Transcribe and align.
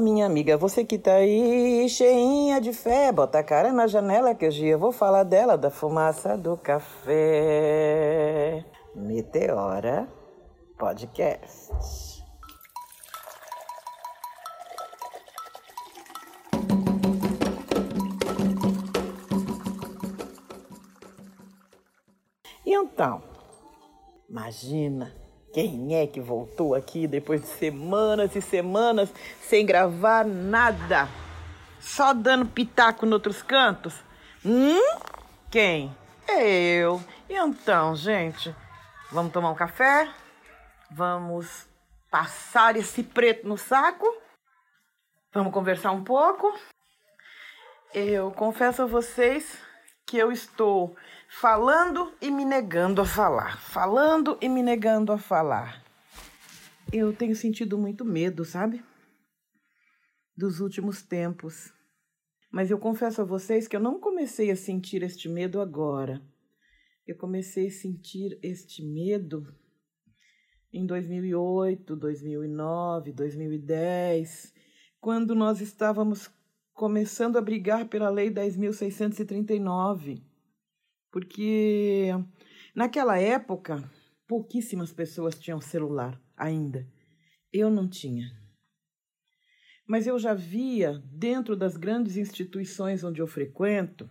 minha 0.00 0.26
amiga, 0.26 0.56
você 0.56 0.84
que 0.84 0.98
tá 0.98 1.14
aí 1.14 1.88
cheinha 1.88 2.60
de 2.60 2.72
fé, 2.72 3.12
bota 3.12 3.38
a 3.38 3.44
cara 3.44 3.72
na 3.72 3.86
janela 3.86 4.34
que 4.34 4.46
hoje 4.46 4.66
eu 4.66 4.78
vou 4.78 4.90
falar 4.92 5.24
dela, 5.24 5.56
da 5.56 5.70
fumaça 5.70 6.36
do 6.36 6.56
café. 6.56 7.14
Meteora 8.94 10.08
Podcast. 10.78 11.70
Então, 22.66 23.22
imagina 24.28 25.14
quem 25.52 25.96
é 25.96 26.06
que 26.06 26.20
voltou 26.20 26.74
aqui 26.74 27.06
depois 27.06 27.40
de 27.40 27.48
semanas 27.48 28.36
e 28.36 28.40
semanas 28.40 29.12
sem 29.42 29.66
gravar 29.66 30.24
nada? 30.24 31.08
Só 31.80 32.12
dando 32.12 32.46
pitaco 32.46 33.04
em 33.04 33.12
outros 33.12 33.42
cantos? 33.42 33.94
Hum? 34.44 34.80
Quem? 35.50 35.94
Eu. 36.28 37.02
Então, 37.28 37.96
gente, 37.96 38.54
vamos 39.10 39.32
tomar 39.32 39.50
um 39.50 39.54
café? 39.54 40.08
Vamos 40.90 41.66
passar 42.10 42.76
esse 42.76 43.02
preto 43.02 43.48
no 43.48 43.56
saco? 43.56 44.06
Vamos 45.32 45.52
conversar 45.52 45.90
um 45.90 46.04
pouco? 46.04 46.52
Eu 47.92 48.30
confesso 48.30 48.82
a 48.82 48.86
vocês 48.86 49.58
que 50.06 50.16
eu 50.16 50.30
estou 50.30 50.96
falando 51.38 52.12
e 52.20 52.28
me 52.28 52.44
negando 52.44 53.00
a 53.00 53.06
falar, 53.06 53.60
falando 53.60 54.36
e 54.40 54.48
me 54.48 54.62
negando 54.62 55.12
a 55.12 55.18
falar. 55.18 55.84
Eu 56.92 57.14
tenho 57.14 57.36
sentido 57.36 57.78
muito 57.78 58.04
medo, 58.04 58.44
sabe? 58.44 58.82
Dos 60.36 60.58
últimos 60.58 61.02
tempos. 61.02 61.72
Mas 62.50 62.70
eu 62.70 62.78
confesso 62.78 63.22
a 63.22 63.24
vocês 63.24 63.68
que 63.68 63.76
eu 63.76 63.80
não 63.80 64.00
comecei 64.00 64.50
a 64.50 64.56
sentir 64.56 65.04
este 65.04 65.28
medo 65.28 65.60
agora. 65.60 66.20
Eu 67.06 67.16
comecei 67.16 67.68
a 67.68 67.70
sentir 67.70 68.38
este 68.42 68.84
medo 68.84 69.46
em 70.72 70.84
2008, 70.84 71.94
2009, 71.94 73.12
2010, 73.12 74.52
quando 75.00 75.34
nós 75.36 75.60
estávamos 75.60 76.28
começando 76.74 77.36
a 77.36 77.40
brigar 77.40 77.88
pela 77.88 78.10
Lei 78.10 78.30
10.639 78.30 80.29
porque 81.10 82.08
naquela 82.74 83.18
época 83.18 83.82
pouquíssimas 84.26 84.92
pessoas 84.92 85.38
tinham 85.38 85.60
celular 85.60 86.20
ainda. 86.36 86.86
Eu 87.52 87.68
não 87.68 87.88
tinha. 87.88 88.30
Mas 89.86 90.06
eu 90.06 90.18
já 90.18 90.34
via 90.34 91.02
dentro 91.12 91.56
das 91.56 91.76
grandes 91.76 92.16
instituições 92.16 93.02
onde 93.02 93.20
eu 93.20 93.26
frequento 93.26 94.08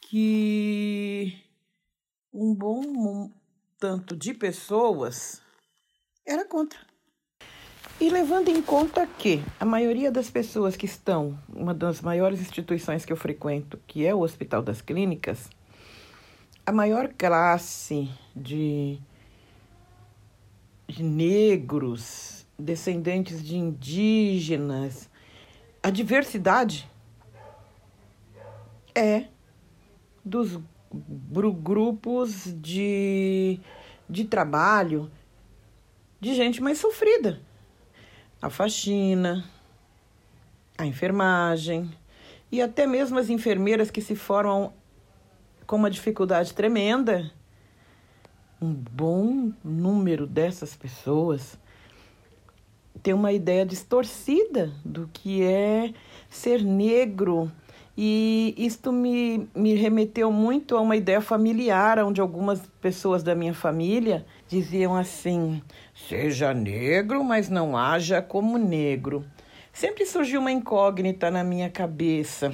que 0.00 1.38
um 2.32 2.54
bom 2.54 3.30
tanto 3.78 4.16
de 4.16 4.32
pessoas 4.32 5.42
era 6.26 6.46
contra. 6.46 6.78
E 8.00 8.08
levando 8.08 8.48
em 8.48 8.62
conta 8.62 9.06
que 9.06 9.40
a 9.60 9.64
maioria 9.64 10.10
das 10.10 10.30
pessoas 10.30 10.74
que 10.74 10.86
estão, 10.86 11.38
uma 11.48 11.74
das 11.74 12.00
maiores 12.00 12.40
instituições 12.40 13.04
que 13.04 13.12
eu 13.12 13.16
frequento, 13.16 13.78
que 13.86 14.06
é 14.06 14.14
o 14.14 14.20
Hospital 14.20 14.62
das 14.62 14.80
Clínicas, 14.80 15.50
a 16.64 16.70
maior 16.70 17.08
classe 17.08 18.08
de, 18.34 18.98
de 20.86 21.02
negros, 21.02 22.46
descendentes 22.58 23.44
de 23.44 23.56
indígenas, 23.56 25.10
a 25.82 25.90
diversidade 25.90 26.88
é 28.94 29.24
dos 30.24 30.60
grupos 31.62 32.44
de, 32.60 33.58
de 34.08 34.24
trabalho 34.24 35.10
de 36.20 36.34
gente 36.34 36.62
mais 36.62 36.78
sofrida. 36.78 37.40
A 38.40 38.48
faxina, 38.50 39.44
a 40.78 40.86
enfermagem 40.86 41.90
e 42.50 42.62
até 42.62 42.86
mesmo 42.86 43.18
as 43.18 43.30
enfermeiras 43.30 43.90
que 43.90 44.00
se 44.00 44.14
formam 44.14 44.72
com 45.66 45.76
uma 45.76 45.90
dificuldade 45.90 46.54
tremenda, 46.54 47.30
um 48.60 48.72
bom 48.72 49.52
número 49.64 50.26
dessas 50.26 50.76
pessoas 50.76 51.58
tem 53.02 53.12
uma 53.12 53.32
ideia 53.32 53.66
distorcida 53.66 54.70
do 54.84 55.10
que 55.12 55.42
é 55.42 55.92
ser 56.30 56.62
negro. 56.62 57.50
E 57.98 58.54
isto 58.56 58.90
me, 58.90 59.48
me 59.54 59.74
remeteu 59.74 60.32
muito 60.32 60.76
a 60.76 60.80
uma 60.80 60.96
ideia 60.96 61.20
familiar, 61.20 61.98
onde 61.98 62.20
algumas 62.20 62.60
pessoas 62.80 63.22
da 63.22 63.34
minha 63.34 63.52
família 63.52 64.24
diziam 64.48 64.96
assim: 64.96 65.60
seja 66.08 66.54
negro, 66.54 67.22
mas 67.22 67.50
não 67.50 67.76
haja 67.76 68.22
como 68.22 68.56
negro. 68.56 69.24
Sempre 69.72 70.06
surgiu 70.06 70.40
uma 70.40 70.52
incógnita 70.52 71.30
na 71.30 71.42
minha 71.42 71.68
cabeça 71.68 72.52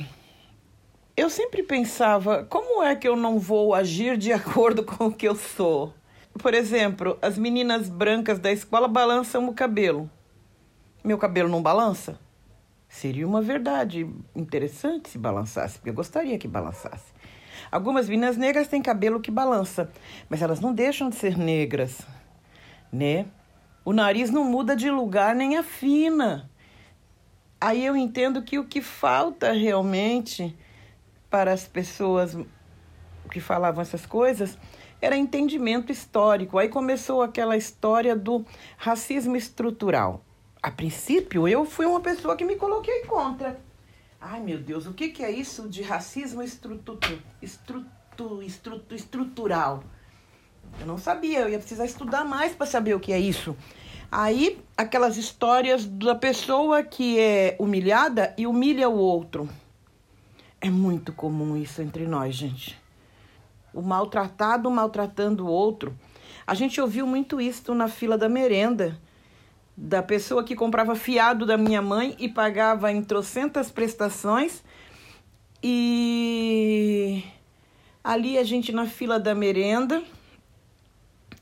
eu 1.18 1.28
sempre 1.28 1.64
pensava, 1.64 2.44
como 2.44 2.82
é 2.82 2.94
que 2.94 3.08
eu 3.08 3.16
não 3.16 3.38
vou 3.40 3.74
agir 3.74 4.16
de 4.16 4.30
acordo 4.34 4.84
com 4.84 5.06
o 5.06 5.12
que 5.12 5.26
eu 5.26 5.34
sou? 5.34 5.92
Por 6.38 6.54
exemplo, 6.54 7.18
as 7.20 7.36
meninas 7.36 7.88
brancas 7.88 8.38
da 8.38 8.52
escola 8.52 8.86
balançam 8.86 9.48
o 9.48 9.54
cabelo. 9.54 10.08
Meu 11.02 11.18
cabelo 11.18 11.48
não 11.48 11.60
balança? 11.60 12.18
Seria 12.88 13.26
uma 13.26 13.42
verdade 13.42 14.08
interessante 14.34 15.08
se 15.08 15.18
balançasse, 15.18 15.78
porque 15.78 15.90
eu 15.90 15.94
gostaria 15.94 16.38
que 16.38 16.46
balançasse. 16.46 17.12
Algumas 17.70 18.08
meninas 18.08 18.36
negras 18.36 18.68
têm 18.68 18.80
cabelo 18.80 19.20
que 19.20 19.30
balança, 19.30 19.90
mas 20.28 20.40
elas 20.40 20.60
não 20.60 20.72
deixam 20.72 21.10
de 21.10 21.16
ser 21.16 21.36
negras, 21.36 22.00
né? 22.92 23.26
O 23.84 23.92
nariz 23.92 24.30
não 24.30 24.44
muda 24.44 24.76
de 24.76 24.90
lugar 24.90 25.34
nem 25.34 25.56
afina. 25.56 26.48
Aí 27.60 27.84
eu 27.84 27.96
entendo 27.96 28.40
que 28.42 28.58
o 28.58 28.64
que 28.64 28.80
falta 28.80 29.52
realmente 29.52 30.56
para 31.30 31.52
as 31.52 31.66
pessoas 31.66 32.36
que 33.30 33.40
falavam 33.40 33.82
essas 33.82 34.06
coisas 34.06 34.58
era 35.00 35.16
entendimento 35.16 35.92
histórico. 35.92 36.58
Aí 36.58 36.68
começou 36.68 37.22
aquela 37.22 37.56
história 37.56 38.16
do 38.16 38.44
racismo 38.76 39.36
estrutural. 39.36 40.24
A 40.62 40.70
princípio, 40.70 41.46
eu 41.46 41.64
fui 41.64 41.86
uma 41.86 42.00
pessoa 42.00 42.36
que 42.36 42.44
me 42.44 42.56
coloquei 42.56 43.02
contra. 43.02 43.60
Ai, 44.20 44.40
meu 44.40 44.58
Deus, 44.58 44.86
o 44.86 44.92
que, 44.92 45.10
que 45.10 45.22
é 45.22 45.30
isso 45.30 45.68
de 45.68 45.82
racismo 45.82 46.42
estrutu, 46.42 46.98
estrutu, 47.40 48.42
estrutu, 48.42 48.94
estrutural? 48.94 49.84
Eu 50.80 50.86
não 50.86 50.98
sabia, 50.98 51.40
eu 51.40 51.48
ia 51.48 51.58
precisar 51.58 51.84
estudar 51.84 52.24
mais 52.24 52.52
para 52.52 52.66
saber 52.66 52.94
o 52.94 53.00
que 53.00 53.12
é 53.12 53.20
isso. 53.20 53.56
Aí, 54.10 54.60
aquelas 54.76 55.16
histórias 55.16 55.84
da 55.84 56.14
pessoa 56.14 56.82
que 56.82 57.18
é 57.20 57.56
humilhada 57.60 58.34
e 58.36 58.46
humilha 58.46 58.88
o 58.88 58.96
outro. 58.96 59.48
É 60.60 60.68
muito 60.68 61.12
comum 61.12 61.56
isso 61.56 61.80
entre 61.80 62.06
nós, 62.06 62.34
gente. 62.34 62.76
O 63.72 63.80
maltratado 63.80 64.68
maltratando 64.70 65.46
o 65.46 65.50
outro. 65.50 65.96
A 66.44 66.52
gente 66.52 66.80
ouviu 66.80 67.06
muito 67.06 67.40
isso 67.40 67.72
na 67.74 67.86
fila 67.86 68.18
da 68.18 68.28
merenda. 68.28 68.98
Da 69.76 70.02
pessoa 70.02 70.42
que 70.42 70.56
comprava 70.56 70.96
fiado 70.96 71.46
da 71.46 71.56
minha 71.56 71.80
mãe 71.80 72.16
e 72.18 72.28
pagava 72.28 72.90
em 72.90 73.02
trocentas 73.02 73.70
prestações. 73.70 74.64
E 75.62 77.22
ali 78.02 78.36
a 78.36 78.42
gente 78.42 78.72
na 78.72 78.86
fila 78.86 79.20
da 79.20 79.36
merenda, 79.36 80.02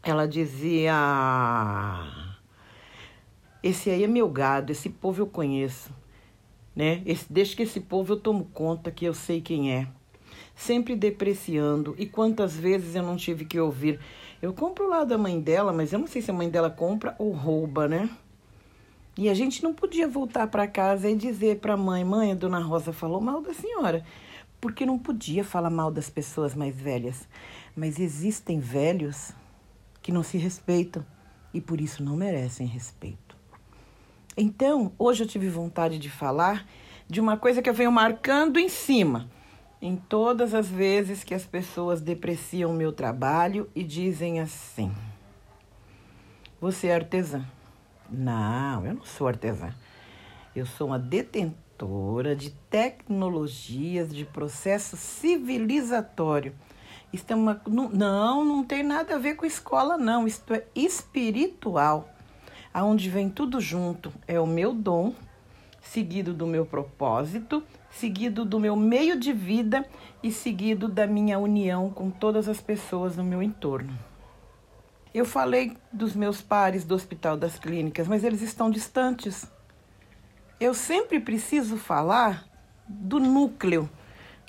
ela 0.02 0.28
dizia: 0.28 0.92
Esse 3.62 3.88
aí 3.88 4.04
é 4.04 4.06
meu 4.06 4.28
gado, 4.28 4.72
esse 4.72 4.90
povo 4.90 5.22
eu 5.22 5.26
conheço 5.26 5.90
né? 6.76 7.02
Esse, 7.06 7.32
desde 7.32 7.56
que 7.56 7.62
esse 7.62 7.80
povo 7.80 8.12
eu 8.12 8.20
tomo 8.20 8.44
conta 8.52 8.90
que 8.90 9.06
eu 9.06 9.14
sei 9.14 9.40
quem 9.40 9.72
é. 9.72 9.88
Sempre 10.54 10.94
depreciando. 10.94 11.94
E 11.98 12.04
quantas 12.04 12.54
vezes 12.54 12.94
eu 12.94 13.02
não 13.02 13.16
tive 13.16 13.46
que 13.46 13.58
ouvir? 13.58 13.98
Eu 14.42 14.52
compro 14.52 14.86
lá 14.86 15.02
da 15.02 15.16
mãe 15.16 15.40
dela, 15.40 15.72
mas 15.72 15.92
eu 15.92 15.98
não 15.98 16.06
sei 16.06 16.20
se 16.20 16.30
a 16.30 16.34
mãe 16.34 16.50
dela 16.50 16.68
compra 16.68 17.16
ou 17.18 17.32
rouba, 17.32 17.88
né? 17.88 18.10
E 19.16 19.30
a 19.30 19.34
gente 19.34 19.62
não 19.62 19.72
podia 19.72 20.06
voltar 20.06 20.46
para 20.48 20.68
casa 20.68 21.08
e 21.08 21.16
dizer 21.16 21.58
para 21.58 21.72
a 21.72 21.76
mãe: 21.76 22.04
mãe, 22.04 22.32
a 22.32 22.34
dona 22.34 22.58
Rosa 22.58 22.92
falou 22.92 23.20
mal 23.20 23.40
da 23.40 23.54
senhora. 23.54 24.04
Porque 24.60 24.84
não 24.84 24.98
podia 24.98 25.42
falar 25.42 25.70
mal 25.70 25.90
das 25.90 26.10
pessoas 26.10 26.54
mais 26.54 26.76
velhas. 26.76 27.26
Mas 27.74 27.98
existem 27.98 28.60
velhos 28.60 29.32
que 30.02 30.12
não 30.12 30.22
se 30.22 30.36
respeitam 30.36 31.04
e 31.52 31.60
por 31.60 31.80
isso 31.80 32.02
não 32.02 32.16
merecem 32.16 32.66
respeito. 32.66 33.25
Então, 34.36 34.92
hoje 34.98 35.24
eu 35.24 35.26
tive 35.26 35.48
vontade 35.48 35.98
de 35.98 36.10
falar 36.10 36.66
de 37.08 37.20
uma 37.20 37.38
coisa 37.38 37.62
que 37.62 37.70
eu 37.70 37.74
venho 37.74 37.90
marcando 37.90 38.58
em 38.58 38.68
cima. 38.68 39.30
Em 39.80 39.96
todas 39.96 40.52
as 40.52 40.68
vezes 40.68 41.24
que 41.24 41.32
as 41.32 41.44
pessoas 41.44 42.02
depreciam 42.02 42.72
meu 42.74 42.92
trabalho 42.92 43.70
e 43.74 43.82
dizem 43.82 44.40
assim: 44.40 44.92
Você 46.60 46.88
é 46.88 46.94
artesã? 46.94 47.46
Não, 48.10 48.84
eu 48.84 48.94
não 48.94 49.04
sou 49.04 49.26
artesã. 49.26 49.72
Eu 50.54 50.66
sou 50.66 50.88
uma 50.88 50.98
detentora 50.98 52.36
de 52.36 52.50
tecnologias 52.70 54.14
de 54.14 54.24
processo 54.26 54.98
civilizatório. 54.98 56.54
Isto 57.10 57.30
é 57.32 57.36
uma. 57.36 57.62
Não, 57.66 58.44
não 58.44 58.64
tem 58.64 58.82
nada 58.82 59.14
a 59.14 59.18
ver 59.18 59.34
com 59.34 59.46
escola, 59.46 59.96
não. 59.96 60.26
Isto 60.26 60.52
é 60.52 60.64
espiritual. 60.74 62.15
Aonde 62.76 63.08
vem 63.08 63.30
tudo 63.30 63.60
junto. 63.60 64.12
É 64.28 64.38
o 64.38 64.46
meu 64.46 64.74
dom, 64.74 65.14
seguido 65.80 66.34
do 66.34 66.46
meu 66.46 66.66
propósito, 66.66 67.62
seguido 67.90 68.44
do 68.44 68.60
meu 68.60 68.76
meio 68.76 69.18
de 69.18 69.32
vida 69.32 69.88
e 70.22 70.30
seguido 70.30 70.88
da 70.88 71.06
minha 71.06 71.38
união 71.38 71.88
com 71.88 72.10
todas 72.10 72.48
as 72.48 72.60
pessoas 72.60 73.16
no 73.16 73.24
meu 73.24 73.42
entorno. 73.42 73.98
Eu 75.14 75.24
falei 75.24 75.78
dos 75.90 76.14
meus 76.14 76.42
pares 76.42 76.84
do 76.84 76.94
Hospital 76.94 77.38
das 77.38 77.58
Clínicas, 77.58 78.06
mas 78.06 78.22
eles 78.22 78.42
estão 78.42 78.70
distantes 78.70 79.48
eu 80.58 80.72
sempre 80.72 81.20
preciso 81.20 81.76
falar 81.76 82.46
do 82.88 83.20
núcleo, 83.20 83.90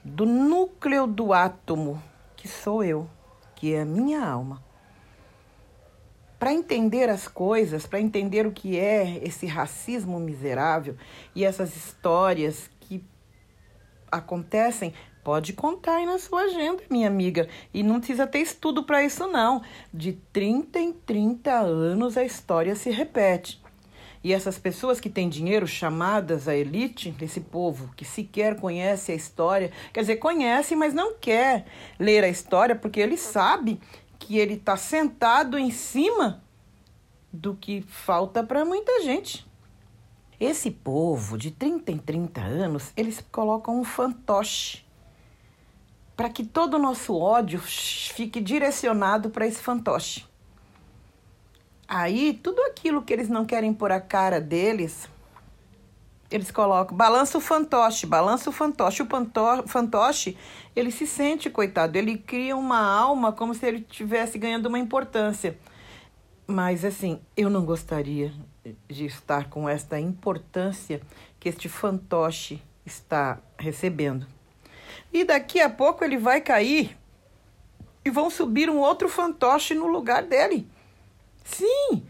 do 0.06 0.25
núcleo 0.25 1.06
do 1.06 1.33
átomo, 1.33 2.01
que 2.38 2.47
sou 2.47 2.81
eu, 2.81 3.09
que 3.53 3.74
é 3.74 3.81
a 3.81 3.85
minha 3.85 4.25
alma. 4.25 4.63
Para 6.39 6.54
entender 6.54 7.10
as 7.10 7.28
coisas, 7.28 7.88
para 7.88 8.00
entender 8.00 8.45
o 8.45 8.51
que 8.51 8.78
é 8.78 9.19
esse 9.24 9.48
racismo 9.48 10.19
miserável 10.19 10.95
e 11.34 11.44
essas 11.44 11.75
histórias 11.75 12.69
que 12.80 13.04
acontecem, 14.12 14.94
pode 15.24 15.54
contar 15.54 15.95
aí 15.95 16.06
na 16.06 16.19
sua 16.19 16.44
agenda, 16.44 16.84
minha 16.89 17.07
amiga. 17.07 17.50
E 17.74 17.81
não 17.81 18.00
precisa 18.00 18.28
ter 18.28 18.39
estudo 18.39 18.84
para 18.84 19.04
isso, 19.04 19.28
não. 19.28 19.62
De 19.94 20.13
30 20.31 20.80
em 20.80 20.94
30 20.94 21.51
anos 21.51 22.18
a 22.18 22.24
história 22.24 22.75
se 22.75 22.92
repete. 22.92 23.62
E 24.24 24.34
essas 24.34 24.57
pessoas 24.57 25.00
que 25.00 25.10
têm 25.10 25.30
dinheiro, 25.30 25.68
chamadas 25.68 26.48
a 26.48 26.56
elite, 26.56 27.16
esse 27.22 27.39
povo 27.39 27.94
que 27.95 28.04
sequer 28.04 28.60
conhece 28.60 29.12
a 29.12 29.16
história, 29.16 29.72
quer 29.94 30.01
dizer, 30.01 30.18
conhece, 30.18 30.75
mas 30.75 30.94
não 30.94 31.13
quer 31.16 31.66
ler 32.00 32.24
a 32.24 32.30
história 32.30 32.75
porque 32.75 33.00
ele 33.00 33.18
sabe 33.18 33.80
que 34.19 34.38
ele 34.38 34.56
está 34.56 34.75
sentado 34.78 35.58
em 35.58 35.72
cima 35.72 36.44
do 37.31 37.56
que 37.56 37.81
falta 37.81 38.44
para 38.44 38.66
muita 38.66 39.02
gente. 39.02 39.46
Esse 40.40 40.69
povo 40.69 41.38
de 41.38 41.52
30 41.52 41.92
em 41.92 41.98
30 41.98 42.42
anos, 42.42 42.92
eles 42.96 43.24
colocam 43.31 43.80
um 43.80 43.84
fantoche 43.84 44.86
para 46.16 46.30
que 46.30 46.44
todo 46.44 46.75
o 46.75 46.80
nosso 46.80 47.16
ódio 47.16 47.60
fique 47.60 48.42
direcionado 48.42 49.30
para 49.30 49.46
esse 49.46 49.62
fantoche. 49.62 50.25
Aí, 51.88 52.34
tudo 52.44 52.62
aquilo 52.63 53.02
que 53.02 53.13
eles 53.13 53.30
não 53.30 53.46
querem 53.46 53.74
pôr 53.74 53.92
a 53.92 54.02
cara 54.02 54.42
deles, 54.42 55.08
eles 56.29 56.51
colocam, 56.51 56.95
balança 56.95 57.38
o 57.38 57.41
fantoche, 57.41 58.06
balança 58.06 58.50
o 58.50 58.53
fantoche. 58.53 59.01
O 59.01 59.68
fantoche, 59.68 60.38
ele 60.75 60.91
se 60.91 61.07
sente, 61.07 61.50
coitado, 61.50 61.97
ele 61.97 62.18
cria 62.18 62.56
uma 62.56 62.79
alma 62.79 63.31
como 63.31 63.53
se 63.53 63.65
ele 63.65 63.85
estivesse 63.89 64.38
ganhando 64.38 64.65
uma 64.65 64.79
importância. 64.79 65.57
Mas, 66.45 66.83
assim, 66.83 67.21
eu 67.35 67.50
não 67.50 67.65
gostaria 67.65 68.33
de 68.88 69.06
estar 69.06 69.50
com 69.50 69.68
esta 69.68 70.00
importância 70.00 71.01
que 71.39 71.47
este 71.47 71.69
fantoche 71.69 72.62
está 72.85 73.39
recebendo. 73.57 74.25
E 75.12 75.24
daqui 75.24 75.59
a 75.62 75.69
pouco 75.69 76.03
ele 76.03 76.18
vai 76.18 76.41
cair 76.41 76.97
e 78.03 78.09
vão 78.09 78.29
subir 78.29 78.69
um 78.69 78.77
outro 78.77 79.07
fantoche 79.09 79.74
no 79.74 79.88
lugar 79.88 80.24
dele. 80.24 80.68
Sim, 81.44 82.03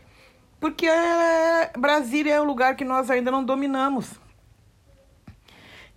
porque 0.60 0.88
é, 0.88 1.72
Brasília 1.78 2.36
é 2.36 2.42
o 2.42 2.44
lugar 2.44 2.76
que 2.76 2.86
nós 2.86 3.10
ainda 3.10 3.30
não 3.30 3.44
dominamos. 3.44 4.12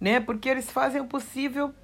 Né? 0.00 0.20
Porque 0.20 0.48
eles 0.48 0.70
fazem 0.70 1.00
o 1.00 1.06
possível 1.06 1.74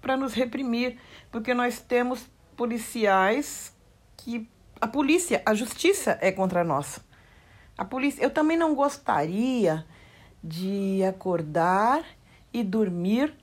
para 0.00 0.16
nos 0.16 0.34
reprimir, 0.34 0.98
porque 1.30 1.54
nós 1.54 1.80
temos 1.80 2.26
policiais 2.56 3.74
que 4.16 4.48
a 4.80 4.86
polícia, 4.86 5.42
a 5.44 5.54
justiça 5.54 6.18
é 6.20 6.30
contra 6.30 6.62
nós. 6.62 7.00
A 7.76 7.84
polícia, 7.84 8.22
eu 8.22 8.30
também 8.30 8.56
não 8.56 8.74
gostaria 8.74 9.84
de 10.42 11.02
acordar 11.04 12.04
e 12.52 12.62
dormir 12.62 13.34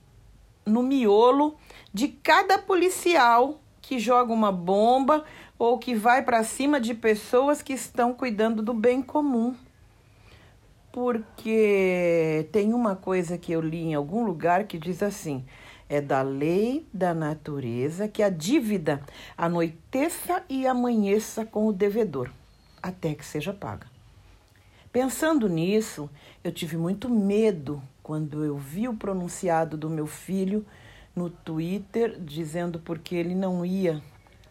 no 0.64 0.82
miolo 0.82 1.56
de 1.92 2.08
cada 2.08 2.58
policial 2.58 3.60
que 3.80 3.98
joga 3.98 4.32
uma 4.32 4.50
bomba 4.50 5.24
ou 5.64 5.78
que 5.78 5.94
vai 5.94 6.22
para 6.22 6.44
cima 6.44 6.78
de 6.78 6.92
pessoas 6.92 7.62
que 7.62 7.72
estão 7.72 8.12
cuidando 8.12 8.62
do 8.62 8.74
bem 8.74 9.00
comum. 9.00 9.56
Porque 10.92 12.46
tem 12.52 12.74
uma 12.74 12.94
coisa 12.94 13.38
que 13.38 13.50
eu 13.50 13.62
li 13.62 13.82
em 13.82 13.94
algum 13.94 14.26
lugar 14.26 14.64
que 14.64 14.78
diz 14.78 15.02
assim: 15.02 15.42
é 15.88 16.02
da 16.02 16.20
lei 16.20 16.86
da 16.92 17.14
natureza 17.14 18.06
que 18.06 18.22
a 18.22 18.28
dívida 18.28 19.00
anoiteça 19.38 20.44
e 20.50 20.66
amanheça 20.66 21.46
com 21.46 21.66
o 21.66 21.72
devedor, 21.72 22.30
até 22.82 23.14
que 23.14 23.24
seja 23.24 23.54
paga. 23.54 23.86
Pensando 24.92 25.48
nisso, 25.48 26.10
eu 26.44 26.52
tive 26.52 26.76
muito 26.76 27.08
medo 27.08 27.82
quando 28.02 28.44
eu 28.44 28.58
vi 28.58 28.86
o 28.86 28.94
pronunciado 28.94 29.78
do 29.78 29.88
meu 29.88 30.06
filho 30.06 30.64
no 31.16 31.30
Twitter 31.30 32.20
dizendo 32.20 32.78
porque 32.78 33.14
ele 33.14 33.34
não 33.34 33.64
ia 33.64 34.02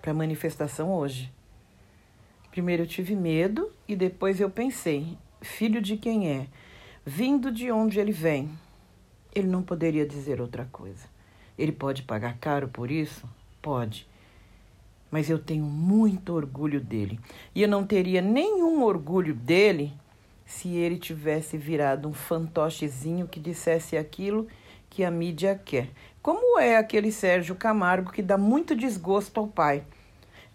para 0.03 0.11
a 0.11 0.13
manifestação 0.13 0.93
hoje. 0.93 1.31
Primeiro 2.51 2.83
eu 2.83 2.87
tive 2.87 3.15
medo 3.15 3.71
e 3.87 3.95
depois 3.95 4.41
eu 4.41 4.49
pensei: 4.49 5.17
filho 5.41 5.81
de 5.81 5.95
quem 5.95 6.29
é? 6.29 6.47
Vindo 7.05 7.49
de 7.49 7.71
onde 7.71 8.01
ele 8.01 8.11
vem? 8.11 8.51
Ele 9.33 9.47
não 9.47 9.63
poderia 9.63 10.05
dizer 10.05 10.41
outra 10.41 10.67
coisa. 10.73 11.07
Ele 11.57 11.71
pode 11.71 12.03
pagar 12.03 12.37
caro 12.37 12.67
por 12.67 12.91
isso? 12.91 13.27
Pode. 13.61 14.05
Mas 15.09 15.29
eu 15.29 15.39
tenho 15.39 15.63
muito 15.63 16.33
orgulho 16.33 16.81
dele. 16.81 17.17
E 17.55 17.61
eu 17.61 17.69
não 17.69 17.85
teria 17.85 18.21
nenhum 18.21 18.83
orgulho 18.83 19.33
dele 19.33 19.93
se 20.45 20.67
ele 20.75 20.97
tivesse 20.97 21.57
virado 21.57 22.09
um 22.09 22.13
fantochezinho 22.13 23.25
que 23.25 23.39
dissesse 23.39 23.95
aquilo 23.95 24.47
que 24.89 25.03
a 25.03 25.09
mídia 25.09 25.55
quer. 25.55 25.89
Como 26.23 26.57
é 26.57 26.77
aquele 26.77 27.11
Sérgio 27.11 27.53
Camargo 27.53 28.13
que 28.13 28.21
dá 28.21 28.37
muito 28.37 28.77
desgosto 28.77 29.41
ao 29.41 29.47
pai. 29.47 29.83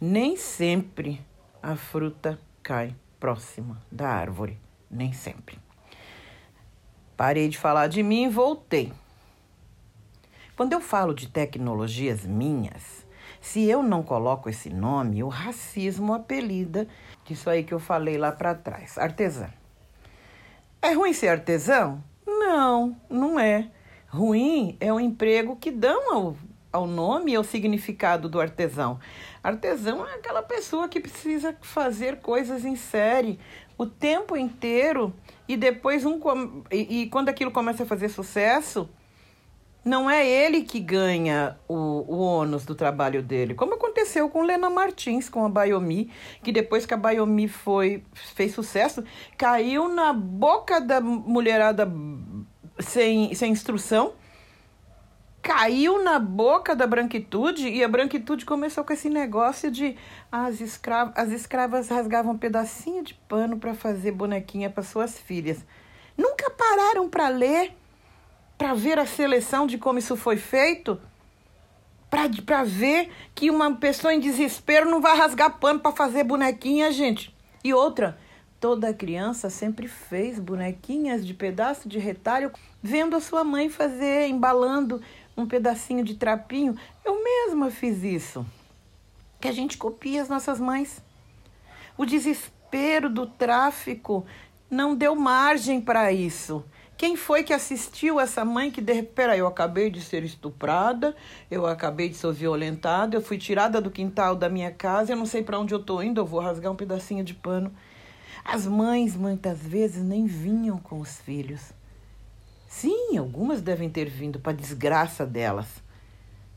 Nem 0.01 0.35
sempre 0.35 1.21
a 1.63 1.77
fruta 1.77 2.41
cai 2.63 2.97
próxima 3.21 3.77
da 3.93 4.09
árvore, 4.09 4.59
nem 4.91 5.13
sempre. 5.13 5.59
Parei 7.15 7.51
de 7.51 7.59
falar 7.59 7.87
de 7.89 8.03
mim 8.03 8.25
e 8.25 8.29
voltei. 8.31 8.95
Quando 10.57 10.73
eu 10.73 10.81
falo 10.81 11.13
de 11.13 11.29
tecnologias 11.29 12.25
minhas, 12.25 13.07
se 13.39 13.69
eu 13.69 13.83
não 13.83 14.03
coloco 14.03 14.49
esse 14.49 14.71
nome, 14.71 15.23
o 15.23 15.29
racismo 15.29 16.15
apelida 16.15 16.89
disso 17.27 17.51
aí 17.51 17.63
que 17.63 17.75
eu 17.75 17.79
falei 17.79 18.17
lá 18.17 18.33
para 18.33 18.55
trás, 18.55 18.97
artesã. 18.97 19.51
É 20.81 20.95
ruim 20.95 21.13
ser 21.13 21.29
artesão? 21.29 22.03
Não, 22.27 22.97
não 23.11 23.39
é. 23.39 23.71
Ruim 24.09 24.77
é 24.81 24.93
o 24.93 24.99
emprego 24.99 25.57
que 25.57 25.71
dão 25.71 26.15
ao, 26.15 26.37
ao 26.73 26.87
nome 26.87 27.33
e 27.33 27.37
ao 27.37 27.45
significado 27.45 28.29
do 28.29 28.41
artesão. 28.41 28.99
Artesão 29.43 30.07
é 30.07 30.15
aquela 30.15 30.43
pessoa 30.43 30.89
que 30.89 30.99
precisa 30.99 31.55
fazer 31.61 32.17
coisas 32.21 32.65
em 32.65 32.75
série 32.75 33.39
o 33.77 33.87
tempo 33.87 34.37
inteiro 34.37 35.15
e 35.47 35.57
depois 35.57 36.05
um 36.05 36.21
e, 36.71 37.03
e 37.03 37.07
quando 37.09 37.29
aquilo 37.29 37.51
começa 37.51 37.85
a 37.85 37.87
fazer 37.87 38.09
sucesso, 38.09 38.89
não 39.85 40.11
é 40.11 40.27
ele 40.29 40.63
que 40.63 40.81
ganha 40.81 41.57
o, 41.69 41.75
o 41.75 42.19
ônus 42.19 42.65
do 42.65 42.75
trabalho 42.75 43.23
dele, 43.23 43.55
como 43.55 43.75
aconteceu 43.75 44.29
com 44.29 44.43
Lena 44.43 44.69
Martins, 44.69 45.29
com 45.29 45.45
a 45.45 45.49
Bayomi, 45.49 46.11
que 46.43 46.51
depois 46.51 46.85
que 46.85 46.93
a 46.93 46.97
Bayomi 46.97 47.47
foi, 47.47 48.03
fez 48.13 48.53
sucesso, 48.53 49.05
caiu 49.37 49.89
na 49.89 50.13
boca 50.13 50.81
da 50.81 51.01
mulherada 51.01 51.91
sem, 52.79 53.35
sem 53.35 53.53
instrução, 53.53 54.13
caiu 55.43 56.03
na 56.03 56.19
boca 56.19 56.77
da 56.77 56.87
branquitude 56.87 57.69
e 57.69 57.83
a 57.83 57.89
branquitude 57.89 58.45
começou 58.45 58.85
com 58.85 58.93
esse 58.93 59.09
negócio 59.09 59.71
de 59.71 59.97
as, 60.31 60.61
escravas, 60.61 61.15
as 61.17 61.31
escravas 61.31 61.89
rasgavam 61.89 62.33
um 62.33 62.39
pedacinho 62.39 63.03
de 63.03 63.15
pano 63.15 63.59
para 63.59 63.75
fazer 63.75 64.13
bonequinha 64.13 64.69
para 64.69 64.83
suas 64.83 65.19
filhas. 65.19 65.65
Nunca 66.17 66.51
pararam 66.51 67.09
para 67.09 67.29
ler, 67.29 67.73
para 68.59 68.75
ver 68.75 68.99
a 68.99 69.07
seleção 69.07 69.67
de 69.67 69.79
como 69.79 69.99
isso 69.99 70.17
foi 70.17 70.37
feito, 70.37 71.01
para 72.11 72.65
ver 72.65 73.11
que 73.35 73.51
uma 73.51 73.75
pessoa 73.75 74.13
em 74.13 74.21
desespero 74.21 74.91
não 74.91 75.01
vai 75.01 75.17
rasgar 75.17 75.59
pano 75.59 75.81
para 75.81 75.93
fazer 75.93 76.25
bonequinha, 76.25 76.91
gente. 76.91 77.35
E 77.63 77.73
outra, 77.73 78.19
Toda 78.61 78.93
criança 78.93 79.49
sempre 79.49 79.87
fez 79.87 80.41
bonequinhas 80.41 81.25
de 81.25 81.33
pedaço 81.33 81.89
de 81.89 81.99
retalho, 81.99 82.51
vendo 82.83 83.15
a 83.15 83.21
sua 83.21 83.45
mãe 83.45 83.69
fazer, 83.69 84.27
embalando 84.27 85.01
um 85.37 85.47
pedacinho 85.47 86.05
de 86.05 86.17
trapinho. 86.17 86.77
Eu 87.05 87.23
mesma 87.23 87.71
fiz 87.71 88.03
isso. 88.03 88.45
Que 89.41 89.47
a 89.47 89.53
gente 89.53 89.79
copia 89.79 90.21
as 90.21 90.29
nossas 90.29 90.59
mães. 90.59 91.01
O 91.97 92.05
desespero 92.05 93.09
do 93.09 93.29
tráfico 93.29 94.27
não 94.69 94.97
deu 94.97 95.15
margem 95.15 95.81
para 95.81 96.13
isso. 96.13 96.65
Quem 96.97 97.15
foi 97.15 97.45
que 97.45 97.53
assistiu 97.53 98.19
essa 98.19 98.45
mãe 98.45 98.73
que 98.73 98.81
de 98.81 99.05
peraí, 99.05 99.39
eu 99.39 99.47
acabei 99.47 99.89
de 99.89 100.01
ser 100.01 100.25
estuprada, 100.25 101.15
eu 101.49 101.65
acabei 101.65 102.09
de 102.09 102.17
ser 102.17 102.33
violentada, 102.33 103.17
eu 103.17 103.23
fui 103.23 103.39
tirada 103.39 103.81
do 103.81 103.89
quintal 103.89 104.35
da 104.35 104.49
minha 104.49 104.73
casa, 104.73 105.13
eu 105.13 105.17
não 105.17 105.25
sei 105.25 105.45
para 105.45 105.61
onde 105.61 105.73
eu 105.73 105.79
tô 105.79 106.03
indo, 106.03 106.21
eu 106.21 106.27
vou 106.27 106.41
rasgar 106.41 106.73
um 106.73 106.77
pedacinho 106.77 107.23
de 107.23 107.35
pano. 107.35 107.73
As 108.51 108.67
mães 108.67 109.15
muitas 109.15 109.59
vezes 109.59 110.03
nem 110.03 110.25
vinham 110.25 110.79
com 110.79 111.01
os 111.01 111.19
filhos. 111.19 111.61
Sim, 112.67 113.19
algumas 113.19 113.61
devem 113.61 113.91
ter 113.91 114.09
vindo 114.09 114.41
para 114.41 114.57
desgraça 114.57 115.27
delas. 115.27 115.67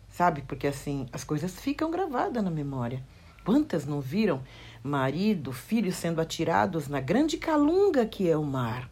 Sabe? 0.09 0.41
Porque 0.43 0.67
assim, 0.67 1.05
as 1.11 1.25
coisas 1.25 1.59
ficam 1.59 1.91
gravadas 1.91 2.41
na 2.41 2.49
memória. 2.49 3.03
Quantas 3.43 3.85
não 3.85 3.99
viram 3.99 4.41
marido, 4.81 5.51
filho 5.51 5.91
sendo 5.91 6.21
atirados 6.21 6.87
na 6.87 7.01
grande 7.01 7.35
calunga 7.35 8.05
que 8.05 8.29
é 8.29 8.37
o 8.37 8.43
mar? 8.45 8.89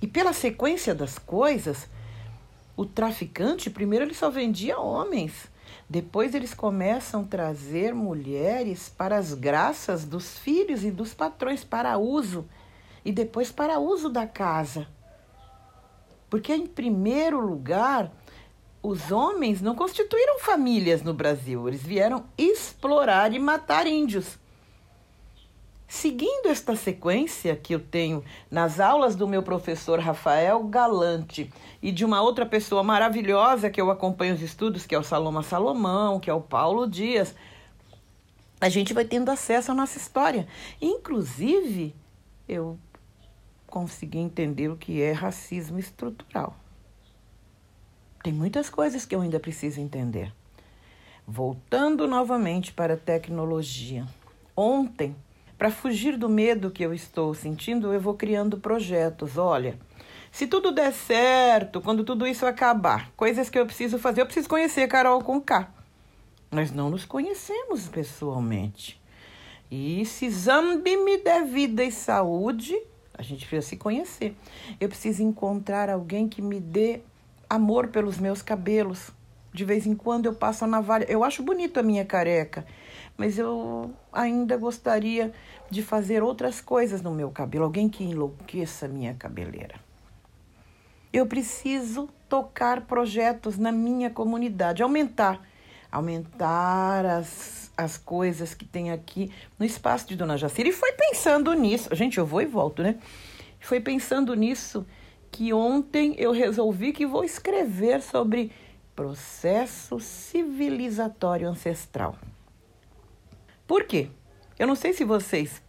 E 0.00 0.06
pela 0.06 0.32
sequência 0.32 0.94
das 0.94 1.18
coisas, 1.18 1.90
o 2.74 2.86
traficante, 2.86 3.68
primeiro 3.68 4.06
ele 4.06 4.14
só 4.14 4.30
vendia 4.30 4.80
homens, 4.80 5.46
depois 5.88 6.34
eles 6.34 6.52
começam 6.52 7.22
a 7.22 7.24
trazer 7.26 7.94
mulheres 7.94 8.88
para 8.90 9.16
as 9.16 9.32
graças 9.32 10.04
dos 10.04 10.38
filhos 10.38 10.84
e 10.84 10.90
dos 10.90 11.14
patrões 11.14 11.64
para 11.64 11.96
uso, 11.96 12.46
e 13.04 13.10
depois 13.10 13.50
para 13.50 13.78
uso 13.78 14.10
da 14.10 14.26
casa. 14.26 14.86
Porque, 16.28 16.54
em 16.54 16.66
primeiro 16.66 17.40
lugar, 17.40 18.12
os 18.82 19.10
homens 19.10 19.62
não 19.62 19.74
constituíram 19.74 20.38
famílias 20.40 21.02
no 21.02 21.14
Brasil, 21.14 21.66
eles 21.66 21.82
vieram 21.82 22.24
explorar 22.36 23.32
e 23.32 23.38
matar 23.38 23.86
índios. 23.86 24.38
Seguindo 25.90 26.48
esta 26.48 26.76
sequência 26.76 27.56
que 27.56 27.74
eu 27.74 27.80
tenho 27.80 28.22
nas 28.50 28.78
aulas 28.78 29.16
do 29.16 29.26
meu 29.26 29.42
professor 29.42 29.98
Rafael 29.98 30.62
Galante 30.64 31.50
e 31.80 31.90
de 31.90 32.04
uma 32.04 32.20
outra 32.20 32.44
pessoa 32.44 32.82
maravilhosa 32.82 33.70
que 33.70 33.80
eu 33.80 33.90
acompanho 33.90 34.34
os 34.34 34.42
estudos, 34.42 34.84
que 34.84 34.94
é 34.94 34.98
o 34.98 35.02
Saloma 35.02 35.42
Salomão, 35.42 36.20
que 36.20 36.28
é 36.28 36.34
o 36.34 36.42
Paulo 36.42 36.86
Dias, 36.86 37.34
a 38.60 38.68
gente 38.68 38.92
vai 38.92 39.06
tendo 39.06 39.30
acesso 39.30 39.72
à 39.72 39.74
nossa 39.74 39.96
história. 39.96 40.46
Inclusive, 40.78 41.94
eu 42.46 42.78
consegui 43.66 44.18
entender 44.18 44.68
o 44.68 44.76
que 44.76 45.00
é 45.00 45.12
racismo 45.12 45.78
estrutural. 45.78 46.54
Tem 48.22 48.32
muitas 48.32 48.68
coisas 48.68 49.06
que 49.06 49.14
eu 49.14 49.22
ainda 49.22 49.40
preciso 49.40 49.80
entender. 49.80 50.34
Voltando 51.26 52.06
novamente 52.06 52.74
para 52.74 52.92
a 52.92 52.96
tecnologia. 52.96 54.06
Ontem, 54.54 55.16
para 55.58 55.72
fugir 55.72 56.16
do 56.16 56.28
medo 56.28 56.70
que 56.70 56.84
eu 56.84 56.94
estou 56.94 57.34
sentindo, 57.34 57.92
eu 57.92 58.00
vou 58.00 58.14
criando 58.14 58.58
projetos. 58.58 59.36
Olha, 59.36 59.76
se 60.30 60.46
tudo 60.46 60.70
der 60.70 60.92
certo, 60.92 61.80
quando 61.80 62.04
tudo 62.04 62.26
isso 62.28 62.46
acabar, 62.46 63.10
coisas 63.16 63.50
que 63.50 63.58
eu 63.58 63.66
preciso 63.66 63.98
fazer, 63.98 64.20
eu 64.20 64.26
preciso 64.26 64.48
conhecer 64.48 64.86
Carol 64.86 65.20
com 65.20 65.40
K. 65.40 65.68
Nós 66.52 66.70
não 66.70 66.88
nos 66.88 67.04
conhecemos 67.04 67.88
pessoalmente. 67.88 69.00
E 69.68 70.06
se 70.06 70.30
Zambi 70.30 70.96
me 70.96 71.18
der 71.18 71.44
vida 71.44 71.82
e 71.82 71.90
saúde, 71.90 72.78
a 73.12 73.22
gente 73.22 73.44
precisa 73.44 73.70
se 73.70 73.76
conhecer. 73.76 74.36
Eu 74.80 74.88
preciso 74.88 75.24
encontrar 75.24 75.90
alguém 75.90 76.28
que 76.28 76.40
me 76.40 76.60
dê 76.60 77.00
amor 77.50 77.88
pelos 77.88 78.16
meus 78.18 78.42
cabelos. 78.42 79.10
De 79.52 79.64
vez 79.64 79.86
em 79.86 79.94
quando 79.94 80.26
eu 80.26 80.34
passo 80.34 80.64
a 80.64 80.68
navalha. 80.68 81.04
Eu 81.08 81.24
acho 81.24 81.42
bonito 81.42 81.80
a 81.80 81.82
minha 81.82 82.04
careca 82.04 82.64
mas 83.18 83.36
eu 83.36 83.90
ainda 84.12 84.56
gostaria 84.56 85.32
de 85.68 85.82
fazer 85.82 86.22
outras 86.22 86.60
coisas 86.60 87.02
no 87.02 87.10
meu 87.10 87.30
cabelo, 87.30 87.64
alguém 87.64 87.88
que 87.88 88.04
enlouqueça 88.04 88.86
a 88.86 88.88
minha 88.88 89.12
cabeleira. 89.12 89.74
Eu 91.12 91.26
preciso 91.26 92.08
tocar 92.28 92.82
projetos 92.82 93.58
na 93.58 93.72
minha 93.72 94.08
comunidade, 94.08 94.84
aumentar, 94.84 95.44
aumentar 95.90 97.04
as, 97.04 97.72
as 97.76 97.98
coisas 97.98 98.54
que 98.54 98.64
tem 98.64 98.92
aqui 98.92 99.32
no 99.58 99.66
espaço 99.66 100.06
de 100.06 100.14
Dona 100.14 100.36
Jacira. 100.36 100.68
E 100.68 100.72
foi 100.72 100.92
pensando 100.92 101.52
nisso, 101.54 101.92
gente, 101.96 102.18
eu 102.18 102.26
vou 102.26 102.40
e 102.40 102.46
volto, 102.46 102.84
né? 102.84 102.96
Foi 103.58 103.80
pensando 103.80 104.32
nisso 104.34 104.86
que 105.32 105.52
ontem 105.52 106.14
eu 106.18 106.30
resolvi 106.30 106.92
que 106.92 107.04
vou 107.04 107.24
escrever 107.24 108.00
sobre 108.00 108.52
processo 108.94 109.98
civilizatório 109.98 111.48
ancestral. 111.48 112.16
Por 113.68 113.84
quê? 113.84 114.08
Eu 114.58 114.66
não 114.66 114.74
sei 114.74 114.94
se 114.94 115.04
vocês 115.04 115.62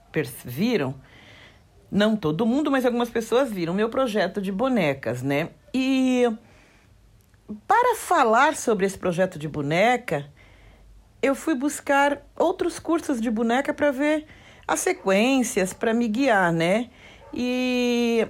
viram, 0.46 0.96
não 1.92 2.16
todo 2.16 2.46
mundo, 2.46 2.72
mas 2.72 2.86
algumas 2.86 3.10
pessoas 3.10 3.52
viram 3.52 3.74
meu 3.74 3.90
projeto 3.90 4.42
de 4.42 4.54
bonecas, 4.54 5.22
né? 5.22 5.50
E 5.74 6.24
para 7.68 7.96
falar 7.98 8.56
sobre 8.56 8.86
esse 8.86 8.98
projeto 8.98 9.38
de 9.38 9.50
boneca, 9.50 10.32
eu 11.22 11.36
fui 11.36 11.54
buscar 11.54 12.22
outros 12.38 12.80
cursos 12.80 13.20
de 13.20 13.30
boneca 13.30 13.74
para 13.74 13.92
ver 13.92 14.26
as 14.66 14.80
sequências, 14.80 15.74
para 15.74 15.94
me 15.94 16.08
guiar, 16.08 16.54
né? 16.54 16.90
E 17.34 18.26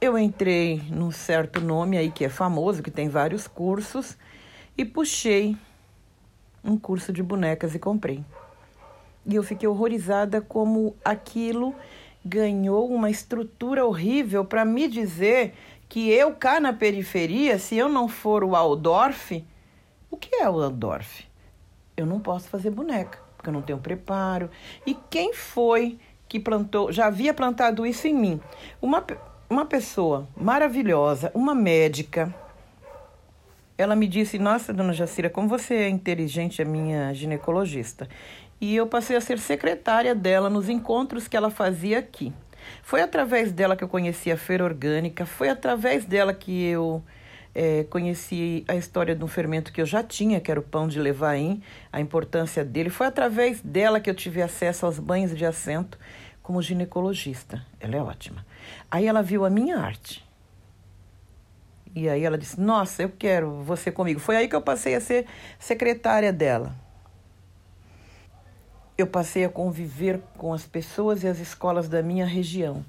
eu 0.00 0.18
entrei 0.18 0.82
num 0.90 1.12
certo 1.12 1.60
nome 1.60 1.96
aí 1.96 2.10
que 2.10 2.24
é 2.24 2.28
famoso, 2.28 2.82
que 2.82 2.90
tem 2.90 3.08
vários 3.08 3.46
cursos, 3.46 4.18
e 4.76 4.84
puxei 4.84 5.56
um 6.64 6.76
curso 6.76 7.12
de 7.12 7.22
bonecas 7.22 7.72
e 7.76 7.78
comprei. 7.78 8.24
E 9.26 9.34
eu 9.34 9.42
fiquei 9.42 9.68
horrorizada 9.68 10.40
como 10.40 10.94
aquilo 11.04 11.74
ganhou 12.24 12.88
uma 12.88 13.10
estrutura 13.10 13.84
horrível 13.84 14.44
para 14.44 14.64
me 14.64 14.88
dizer 14.88 15.54
que 15.88 16.10
eu 16.10 16.34
cá 16.34 16.60
na 16.60 16.72
periferia, 16.72 17.58
se 17.58 17.76
eu 17.76 17.88
não 17.88 18.08
for 18.08 18.42
o 18.42 18.56
Aldorf, 18.56 19.44
o 20.10 20.16
que 20.16 20.34
é 20.36 20.48
o 20.48 20.60
Aldorf? 20.60 21.24
Eu 21.96 22.06
não 22.06 22.20
posso 22.20 22.48
fazer 22.48 22.70
boneca, 22.70 23.18
porque 23.36 23.48
eu 23.48 23.52
não 23.52 23.62
tenho 23.62 23.78
preparo. 23.78 24.50
E 24.84 24.94
quem 25.08 25.32
foi 25.32 25.98
que 26.28 26.40
plantou, 26.40 26.92
já 26.92 27.06
havia 27.06 27.32
plantado 27.32 27.86
isso 27.86 28.06
em 28.08 28.14
mim? 28.14 28.40
Uma, 28.82 29.04
uma 29.48 29.64
pessoa 29.64 30.28
maravilhosa, 30.36 31.30
uma 31.34 31.54
médica. 31.54 32.34
Ela 33.78 33.94
me 33.94 34.08
disse: 34.08 34.38
Nossa, 34.38 34.72
dona 34.72 34.92
Jacira, 34.92 35.30
como 35.30 35.48
você 35.48 35.74
é 35.74 35.88
inteligente, 35.88 36.60
a 36.60 36.64
minha 36.64 37.12
ginecologista 37.14 38.08
e 38.60 38.74
eu 38.74 38.86
passei 38.86 39.16
a 39.16 39.20
ser 39.20 39.38
secretária 39.38 40.14
dela 40.14 40.48
nos 40.48 40.68
encontros 40.68 41.28
que 41.28 41.36
ela 41.36 41.50
fazia 41.50 41.98
aqui. 41.98 42.32
Foi 42.82 43.00
através 43.00 43.52
dela 43.52 43.76
que 43.76 43.84
eu 43.84 43.88
conheci 43.88 44.30
a 44.30 44.36
feira 44.36 44.64
orgânica, 44.64 45.26
foi 45.26 45.48
através 45.48 46.04
dela 46.04 46.32
que 46.32 46.64
eu 46.64 47.02
é, 47.54 47.84
conheci 47.84 48.64
a 48.66 48.74
história 48.74 49.14
de 49.14 49.22
um 49.22 49.28
fermento 49.28 49.72
que 49.72 49.80
eu 49.80 49.86
já 49.86 50.02
tinha, 50.02 50.40
que 50.40 50.50
era 50.50 50.58
o 50.58 50.62
pão 50.62 50.88
de 50.88 50.98
levain, 50.98 51.62
a 51.92 52.00
importância 52.00 52.64
dele. 52.64 52.90
Foi 52.90 53.06
através 53.06 53.60
dela 53.60 54.00
que 54.00 54.10
eu 54.10 54.14
tive 54.14 54.42
acesso 54.42 54.86
aos 54.86 54.98
banhos 54.98 55.36
de 55.36 55.44
assento 55.44 55.98
como 56.42 56.62
ginecologista. 56.62 57.64
Ela 57.78 57.96
é 57.96 58.02
ótima. 58.02 58.44
Aí 58.90 59.06
ela 59.06 59.22
viu 59.22 59.44
a 59.44 59.50
minha 59.50 59.78
arte. 59.78 60.24
E 61.94 62.08
aí 62.08 62.24
ela 62.24 62.36
disse: 62.36 62.60
Nossa, 62.60 63.02
eu 63.02 63.12
quero 63.16 63.62
você 63.62 63.90
comigo. 63.90 64.20
Foi 64.20 64.36
aí 64.36 64.48
que 64.48 64.54
eu 64.56 64.60
passei 64.60 64.94
a 64.94 65.00
ser 65.00 65.26
secretária 65.58 66.32
dela 66.32 66.85
eu 68.98 69.06
passei 69.06 69.44
a 69.44 69.48
conviver 69.48 70.20
com 70.38 70.52
as 70.52 70.64
pessoas 70.64 71.22
e 71.22 71.28
as 71.28 71.38
escolas 71.38 71.88
da 71.88 72.02
minha 72.02 72.24
região. 72.24 72.84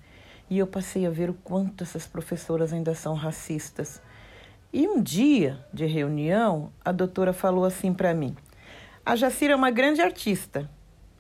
E 0.50 0.58
eu 0.58 0.66
passei 0.66 1.06
a 1.06 1.10
ver 1.10 1.30
o 1.30 1.34
quanto 1.34 1.84
essas 1.84 2.08
professoras 2.08 2.72
ainda 2.72 2.96
são 2.96 3.14
racistas. 3.14 4.02
E 4.72 4.88
um 4.88 5.02
dia 5.02 5.66
de 5.74 5.86
reunião, 5.86 6.72
a 6.84 6.92
doutora 6.92 7.34
falou 7.34 7.66
assim 7.66 7.94
para 7.94 8.14
mim: 8.14 8.36
A 9.06 9.16
Jacira 9.16 9.54
é 9.54 9.56
uma 9.56 9.72
grande 9.72 10.02
artista, 10.02 10.70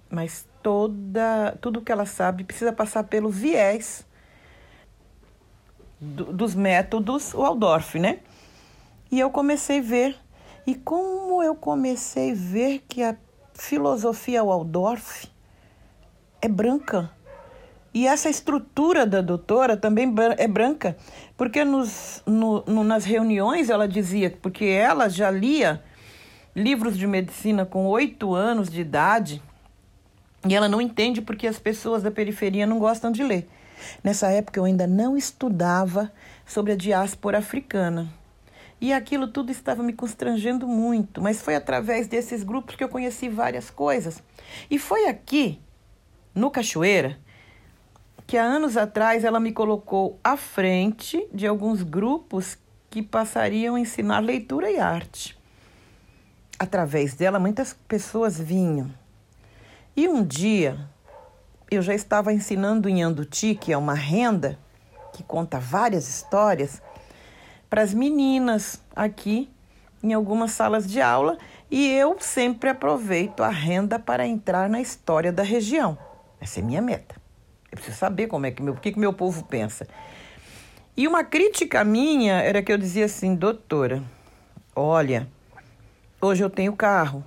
mas 0.09 0.47
toda 0.63 1.57
tudo 1.61 1.81
que 1.81 1.91
ela 1.91 2.05
sabe 2.05 2.43
precisa 2.43 2.71
passar 2.71 3.03
pelo 3.03 3.29
viés 3.29 4.05
do, 5.99 6.25
dos 6.31 6.55
métodos 6.55 7.33
Waldorf, 7.33 7.95
né? 7.95 8.19
E 9.11 9.19
eu 9.19 9.29
comecei 9.29 9.79
a 9.79 9.83
ver. 9.83 10.15
E 10.65 10.75
como 10.75 11.41
eu 11.41 11.55
comecei 11.55 12.31
a 12.31 12.35
ver 12.35 12.83
que 12.87 13.01
a 13.01 13.15
filosofia 13.57 14.43
Waldorf 14.43 15.27
é 16.41 16.47
branca. 16.47 17.09
E 17.93 18.05
essa 18.05 18.29
estrutura 18.29 19.05
da 19.05 19.21
doutora 19.21 19.75
também 19.75 20.13
é 20.37 20.47
branca, 20.47 20.95
porque 21.35 21.65
nos, 21.65 22.21
no, 22.25 22.63
no, 22.67 22.83
nas 22.83 23.03
reuniões 23.05 23.69
ela 23.69 23.87
dizia, 23.87 24.37
porque 24.41 24.65
ela 24.65 25.09
já 25.09 25.31
lia 25.31 25.81
livros 26.55 26.97
de 26.97 27.07
medicina 27.07 27.65
com 27.65 27.87
oito 27.87 28.35
anos 28.35 28.69
de 28.69 28.81
idade, 28.81 29.41
e 30.47 30.55
ela 30.55 30.69
não 30.69 30.79
entende 30.79 31.21
porque 31.21 31.47
as 31.47 31.57
pessoas 31.57 32.03
da 32.03 32.11
periferia 32.11 32.67
não 32.67 32.77
gostam 32.77 33.11
de 33.11 33.23
ler. 33.23 33.49
Nessa 34.03 34.29
época 34.29 34.59
eu 34.59 34.65
ainda 34.65 34.85
não 34.85 35.17
estudava 35.17 36.11
sobre 36.45 36.73
a 36.73 36.75
diáspora 36.75 37.39
africana. 37.39 38.07
E 38.79 38.93
aquilo 38.93 39.27
tudo 39.27 39.51
estava 39.51 39.81
me 39.81 39.93
constrangendo 39.93 40.67
muito, 40.67 41.21
mas 41.21 41.41
foi 41.41 41.55
através 41.55 42.07
desses 42.07 42.43
grupos 42.43 42.75
que 42.75 42.83
eu 42.83 42.89
conheci 42.89 43.27
várias 43.27 43.69
coisas. 43.69 44.21
E 44.69 44.77
foi 44.77 45.07
aqui, 45.07 45.59
no 46.33 46.51
Cachoeira, 46.51 47.17
que 48.27 48.37
há 48.37 48.43
anos 48.43 48.77
atrás 48.77 49.23
ela 49.23 49.39
me 49.39 49.51
colocou 49.51 50.19
à 50.23 50.37
frente 50.37 51.27
de 51.33 51.47
alguns 51.47 51.81
grupos 51.81 52.57
que 52.89 53.01
passariam 53.01 53.75
a 53.75 53.79
ensinar 53.79 54.19
leitura 54.19 54.69
e 54.69 54.77
arte. 54.77 55.37
Através 56.59 57.13
dela, 57.13 57.39
muitas 57.39 57.73
pessoas 57.87 58.39
vinham. 58.39 58.91
E 59.95 60.07
um 60.07 60.23
dia, 60.23 60.77
eu 61.71 61.81
já 61.81 61.95
estava 61.95 62.33
ensinando 62.33 62.87
em 62.87 63.01
Anduti, 63.01 63.55
que 63.55 63.73
é 63.73 63.77
uma 63.77 63.93
renda 63.93 64.59
que 65.13 65.23
conta 65.23 65.59
várias 65.59 66.07
histórias, 66.07 66.81
para 67.69 67.81
as 67.81 67.93
meninas 67.93 68.81
aqui 68.95 69.49
em 70.03 70.13
algumas 70.13 70.51
salas 70.51 70.87
de 70.87 71.01
aula 71.01 71.37
e 71.69 71.91
eu 71.91 72.15
sempre 72.19 72.69
aproveito 72.69 73.43
a 73.43 73.49
renda 73.49 73.99
para 73.99 74.25
entrar 74.25 74.69
na 74.69 74.79
história 74.79 75.31
da 75.31 75.43
região. 75.43 75.97
Essa 76.39 76.59
é 76.59 76.63
minha 76.63 76.81
meta. 76.81 77.15
Eu 77.71 77.77
preciso 77.77 77.97
saber 77.97 78.27
como 78.27 78.45
é 78.45 78.51
que 78.51 78.61
meu, 78.61 78.73
o 78.73 78.77
que, 78.77 78.91
que 78.91 78.99
meu 78.99 79.11
povo 79.11 79.43
pensa. 79.43 79.87
E 80.95 81.07
uma 81.07 81.23
crítica 81.23 81.83
minha 81.83 82.41
era 82.41 82.63
que 82.63 82.71
eu 82.71 82.77
dizia 82.77 83.05
assim, 83.05 83.35
doutora, 83.35 84.01
olha, 84.75 85.27
hoje 86.21 86.43
eu 86.43 86.49
tenho 86.49 86.75
carro, 86.75 87.23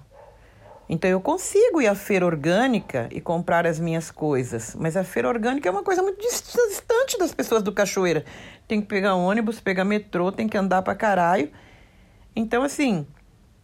então 0.92 1.08
eu 1.08 1.20
consigo 1.20 1.80
ir 1.80 1.86
à 1.86 1.94
feira 1.94 2.26
orgânica 2.26 3.08
e 3.12 3.20
comprar 3.20 3.64
as 3.64 3.78
minhas 3.78 4.10
coisas, 4.10 4.74
mas 4.74 4.96
a 4.96 5.04
feira 5.04 5.28
orgânica 5.28 5.68
é 5.68 5.70
uma 5.70 5.84
coisa 5.84 6.02
muito 6.02 6.20
distante 6.20 7.16
das 7.16 7.32
pessoas 7.32 7.62
do 7.62 7.70
Cachoeira. 7.70 8.24
Tem 8.70 8.80
que 8.80 8.86
pegar 8.86 9.16
ônibus, 9.16 9.58
pegar 9.58 9.84
metrô, 9.84 10.30
tem 10.30 10.48
que 10.48 10.56
andar 10.56 10.82
para 10.82 10.94
caralho. 10.94 11.50
Então 12.36 12.62
assim, 12.62 13.04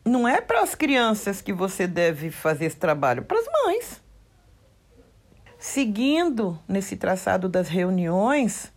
não 0.04 0.26
é 0.26 0.40
para 0.40 0.62
as 0.62 0.74
crianças 0.74 1.40
que 1.40 1.52
você 1.52 1.86
deve 1.86 2.32
fazer 2.32 2.64
esse 2.64 2.76
trabalho, 2.76 3.22
para 3.22 3.38
as 3.38 3.46
mães. 3.62 4.02
Seguindo 5.60 6.58
nesse 6.66 6.96
traçado 6.96 7.48
das 7.48 7.68
reuniões, 7.68 8.72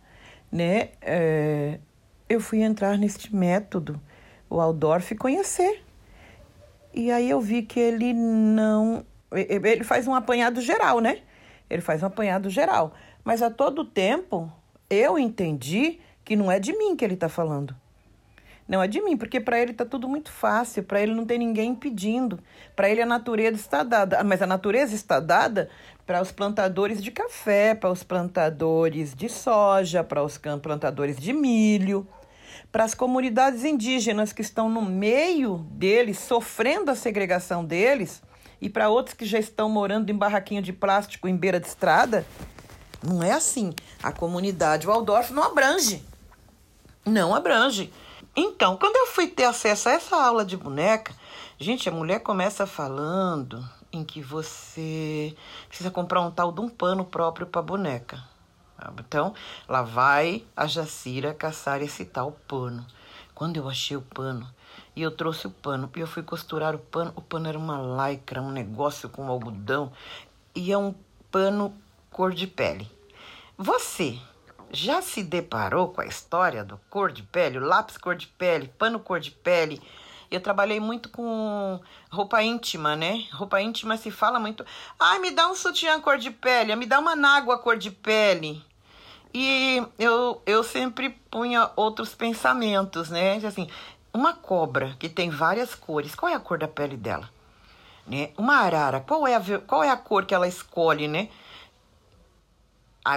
né, 0.52 0.90
é, 1.02 1.80
eu 2.28 2.40
fui 2.40 2.62
entrar 2.62 2.96
neste 2.96 3.34
método, 3.34 4.00
o 4.48 4.60
Aldorf 4.60 5.12
conhecer. 5.16 5.82
E 6.94 7.10
aí 7.10 7.28
eu 7.28 7.40
vi 7.40 7.62
que 7.62 7.80
ele 7.80 8.14
não. 8.14 9.04
Ele 9.32 9.82
faz 9.82 10.06
um 10.06 10.14
apanhado 10.14 10.60
geral, 10.60 11.00
né? 11.00 11.22
Ele 11.68 11.82
faz 11.82 12.04
um 12.04 12.06
apanhado 12.06 12.48
geral. 12.48 12.94
Mas 13.24 13.42
a 13.42 13.50
todo 13.50 13.84
tempo 13.84 14.48
eu 14.88 15.18
entendi 15.18 15.98
que 16.30 16.36
não 16.36 16.48
é 16.48 16.60
de 16.60 16.72
mim 16.72 16.94
que 16.94 17.04
ele 17.04 17.14
está 17.14 17.28
falando. 17.28 17.74
Não 18.68 18.80
é 18.80 18.86
de 18.86 19.02
mim, 19.02 19.16
porque 19.16 19.40
para 19.40 19.58
ele 19.58 19.72
está 19.72 19.84
tudo 19.84 20.08
muito 20.08 20.30
fácil, 20.30 20.84
para 20.84 21.00
ele 21.02 21.12
não 21.12 21.26
tem 21.26 21.36
ninguém 21.36 21.70
impedindo. 21.70 22.38
Para 22.76 22.88
ele 22.88 23.02
a 23.02 23.06
natureza 23.06 23.56
está 23.56 23.82
dada, 23.82 24.22
mas 24.22 24.40
a 24.40 24.46
natureza 24.46 24.94
está 24.94 25.18
dada 25.18 25.68
para 26.06 26.22
os 26.22 26.30
plantadores 26.30 27.02
de 27.02 27.10
café, 27.10 27.74
para 27.74 27.90
os 27.90 28.04
plantadores 28.04 29.12
de 29.12 29.28
soja, 29.28 30.04
para 30.04 30.22
os 30.22 30.38
plantadores 30.38 31.16
de 31.16 31.32
milho, 31.32 32.06
para 32.70 32.84
as 32.84 32.94
comunidades 32.94 33.64
indígenas 33.64 34.32
que 34.32 34.40
estão 34.42 34.68
no 34.68 34.82
meio 34.82 35.66
deles, 35.72 36.16
sofrendo 36.20 36.92
a 36.92 36.94
segregação 36.94 37.64
deles, 37.64 38.22
e 38.60 38.70
para 38.70 38.88
outros 38.88 39.16
que 39.16 39.24
já 39.24 39.40
estão 39.40 39.68
morando 39.68 40.10
em 40.10 40.16
barraquinho 40.16 40.62
de 40.62 40.72
plástico 40.72 41.26
em 41.26 41.36
beira 41.36 41.58
de 41.58 41.66
estrada. 41.66 42.24
Não 43.02 43.20
é 43.20 43.32
assim. 43.32 43.72
A 44.00 44.12
comunidade 44.12 44.86
Waldorf 44.86 45.32
não 45.32 45.42
abrange. 45.42 46.08
Não 47.04 47.34
abrange. 47.34 47.92
Então, 48.36 48.76
quando 48.76 48.96
eu 48.96 49.06
fui 49.06 49.26
ter 49.26 49.44
acesso 49.44 49.88
a 49.88 49.92
essa 49.92 50.16
aula 50.16 50.44
de 50.44 50.56
boneca, 50.56 51.14
gente, 51.58 51.88
a 51.88 51.92
mulher 51.92 52.20
começa 52.20 52.66
falando 52.66 53.66
em 53.92 54.04
que 54.04 54.22
você 54.22 55.34
precisa 55.68 55.90
comprar 55.90 56.20
um 56.20 56.30
tal 56.30 56.52
de 56.52 56.60
um 56.60 56.68
pano 56.68 57.04
próprio 57.04 57.46
para 57.46 57.62
boneca. 57.62 58.22
Então, 58.98 59.34
lá 59.68 59.82
vai 59.82 60.44
a 60.56 60.66
Jacira 60.66 61.34
caçar 61.34 61.82
esse 61.82 62.04
tal 62.04 62.32
pano. 62.46 62.86
Quando 63.34 63.56
eu 63.56 63.68
achei 63.68 63.96
o 63.96 64.02
pano, 64.02 64.48
e 64.94 65.02
eu 65.02 65.10
trouxe 65.10 65.46
o 65.46 65.50
pano, 65.50 65.90
e 65.96 66.00
eu 66.00 66.06
fui 66.06 66.22
costurar 66.22 66.74
o 66.74 66.78
pano, 66.78 67.12
o 67.16 67.20
pano 67.22 67.48
era 67.48 67.58
uma 67.58 68.08
lycra, 68.08 68.42
um 68.42 68.50
negócio 68.50 69.08
com 69.08 69.28
algodão, 69.28 69.92
e 70.54 70.72
é 70.72 70.78
um 70.78 70.94
pano 71.30 71.74
cor 72.10 72.32
de 72.32 72.46
pele. 72.46 72.90
Você 73.56 74.18
já 74.72 75.02
se 75.02 75.22
deparou 75.22 75.88
com 75.88 76.00
a 76.00 76.06
história 76.06 76.64
do 76.64 76.78
cor 76.88 77.12
de 77.12 77.22
pele, 77.22 77.58
lápis 77.58 77.96
cor 77.96 78.14
de 78.14 78.26
pele, 78.26 78.72
pano 78.78 79.00
cor 79.00 79.20
de 79.20 79.30
pele, 79.30 79.80
eu 80.30 80.40
trabalhei 80.40 80.78
muito 80.78 81.08
com 81.08 81.80
roupa 82.08 82.40
íntima, 82.42 82.94
né? 82.94 83.26
Roupa 83.32 83.60
íntima 83.60 83.96
se 83.96 84.12
fala 84.12 84.38
muito. 84.38 84.64
Ai, 84.98 85.18
me 85.18 85.32
dá 85.32 85.48
um 85.48 85.56
sutiã 85.56 86.00
cor 86.00 86.18
de 86.18 86.30
pele, 86.30 86.74
me 86.76 86.86
dá 86.86 87.00
uma 87.00 87.16
nágua 87.16 87.58
cor 87.58 87.76
de 87.76 87.90
pele. 87.90 88.64
E 89.34 89.82
eu, 89.98 90.40
eu 90.46 90.62
sempre 90.62 91.10
punha 91.30 91.70
outros 91.74 92.14
pensamentos, 92.14 93.10
né? 93.10 93.36
Assim, 93.44 93.68
uma 94.14 94.32
cobra 94.32 94.94
que 95.00 95.08
tem 95.08 95.30
várias 95.30 95.74
cores, 95.74 96.14
qual 96.14 96.30
é 96.30 96.34
a 96.34 96.40
cor 96.40 96.58
da 96.58 96.68
pele 96.68 96.96
dela? 96.96 97.28
Né? 98.06 98.30
Uma 98.36 98.56
arara, 98.56 99.00
qual 99.00 99.26
é, 99.26 99.34
a, 99.34 99.40
qual 99.66 99.82
é 99.82 99.90
a 99.90 99.96
cor 99.96 100.24
que 100.24 100.34
ela 100.34 100.46
escolhe, 100.46 101.08
né? 101.08 101.28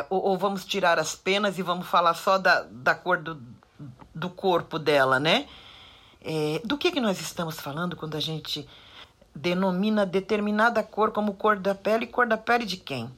Ou, 0.10 0.24
ou, 0.24 0.38
vamos 0.38 0.66
tirar 0.66 0.98
as 0.98 1.16
penas 1.16 1.58
e 1.58 1.62
vamos 1.62 1.88
falar 1.88 2.14
só 2.14 2.38
da, 2.38 2.64
da 2.64 2.96
cor 2.96 3.18
do, 3.18 3.42
do 4.16 4.30
corpo 4.30 4.80
dela, 4.80 5.20
né? 5.20 5.48
É, 6.22 6.62
do 6.64 6.78
que, 6.78 6.92
que 6.92 7.02
nós 7.02 7.20
estamos 7.20 7.60
falando 7.60 7.98
quando 7.98 8.16
a 8.16 8.20
gente 8.20 8.68
denomina 9.36 10.06
determinada 10.06 10.82
cor 10.84 11.12
como 11.12 11.34
cor 11.34 11.58
da 11.58 11.76
pele 11.76 12.06
e 12.06 12.08
cor 12.08 12.26
da 12.26 12.38
pele 12.38 12.66
de 12.66 12.78
quem? 12.78 13.14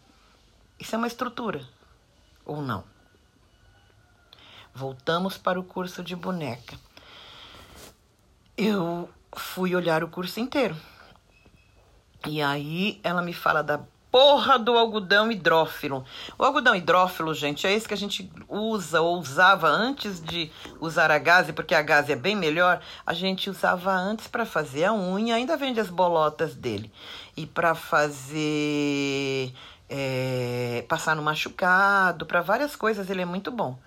Isso 0.80 0.96
é 0.96 0.98
uma 0.98 1.08
estrutura 1.08 1.62
ou 2.46 2.62
não? 2.62 2.84
Voltamos 4.74 5.38
para 5.38 5.60
o 5.60 5.64
curso 5.64 6.04
de 6.04 6.16
boneca. 6.16 6.78
Eu 8.58 9.10
fui 9.36 9.76
olhar 9.76 10.04
o 10.04 10.10
curso 10.10 10.40
inteiro. 10.40 10.76
E 12.28 12.42
aí 12.42 13.00
ela 13.04 13.22
me 13.22 13.34
fala 13.34 13.62
da 13.62 13.80
porra 14.16 14.58
do 14.58 14.78
algodão 14.78 15.30
hidrófilo. 15.30 16.06
O 16.40 16.46
algodão 16.46 16.74
hidrófilo, 16.74 17.34
gente, 17.34 17.68
é 17.68 17.74
esse 17.74 17.86
que 17.86 17.94
a 17.94 17.98
gente 17.98 18.32
usa 18.48 19.02
ou 19.02 19.20
usava 19.20 19.68
antes 19.68 20.24
de 20.24 20.50
usar 20.80 21.12
a 21.12 21.18
gaze, 21.18 21.52
porque 21.52 21.76
a 21.76 21.82
gaze 21.82 22.14
é 22.14 22.16
bem 22.16 22.34
melhor. 22.34 22.80
A 23.06 23.14
gente 23.14 23.50
usava 23.50 23.92
antes 23.92 24.30
para 24.30 24.46
fazer 24.46 24.86
a 24.86 24.94
unha, 24.94 25.36
ainda 25.36 25.58
vende 25.58 25.82
as 25.82 25.90
bolotas 25.90 26.56
dele. 26.56 26.90
E 27.36 27.46
para 27.46 27.76
fazer. 27.76 29.52
É, 29.90 30.86
passar 30.88 31.14
no 31.14 31.22
machucado, 31.22 32.26
para 32.26 32.42
várias 32.42 32.74
coisas 32.74 33.10
ele 33.10 33.22
é 33.22 33.26
muito 33.26 33.52
bom. 33.52 33.78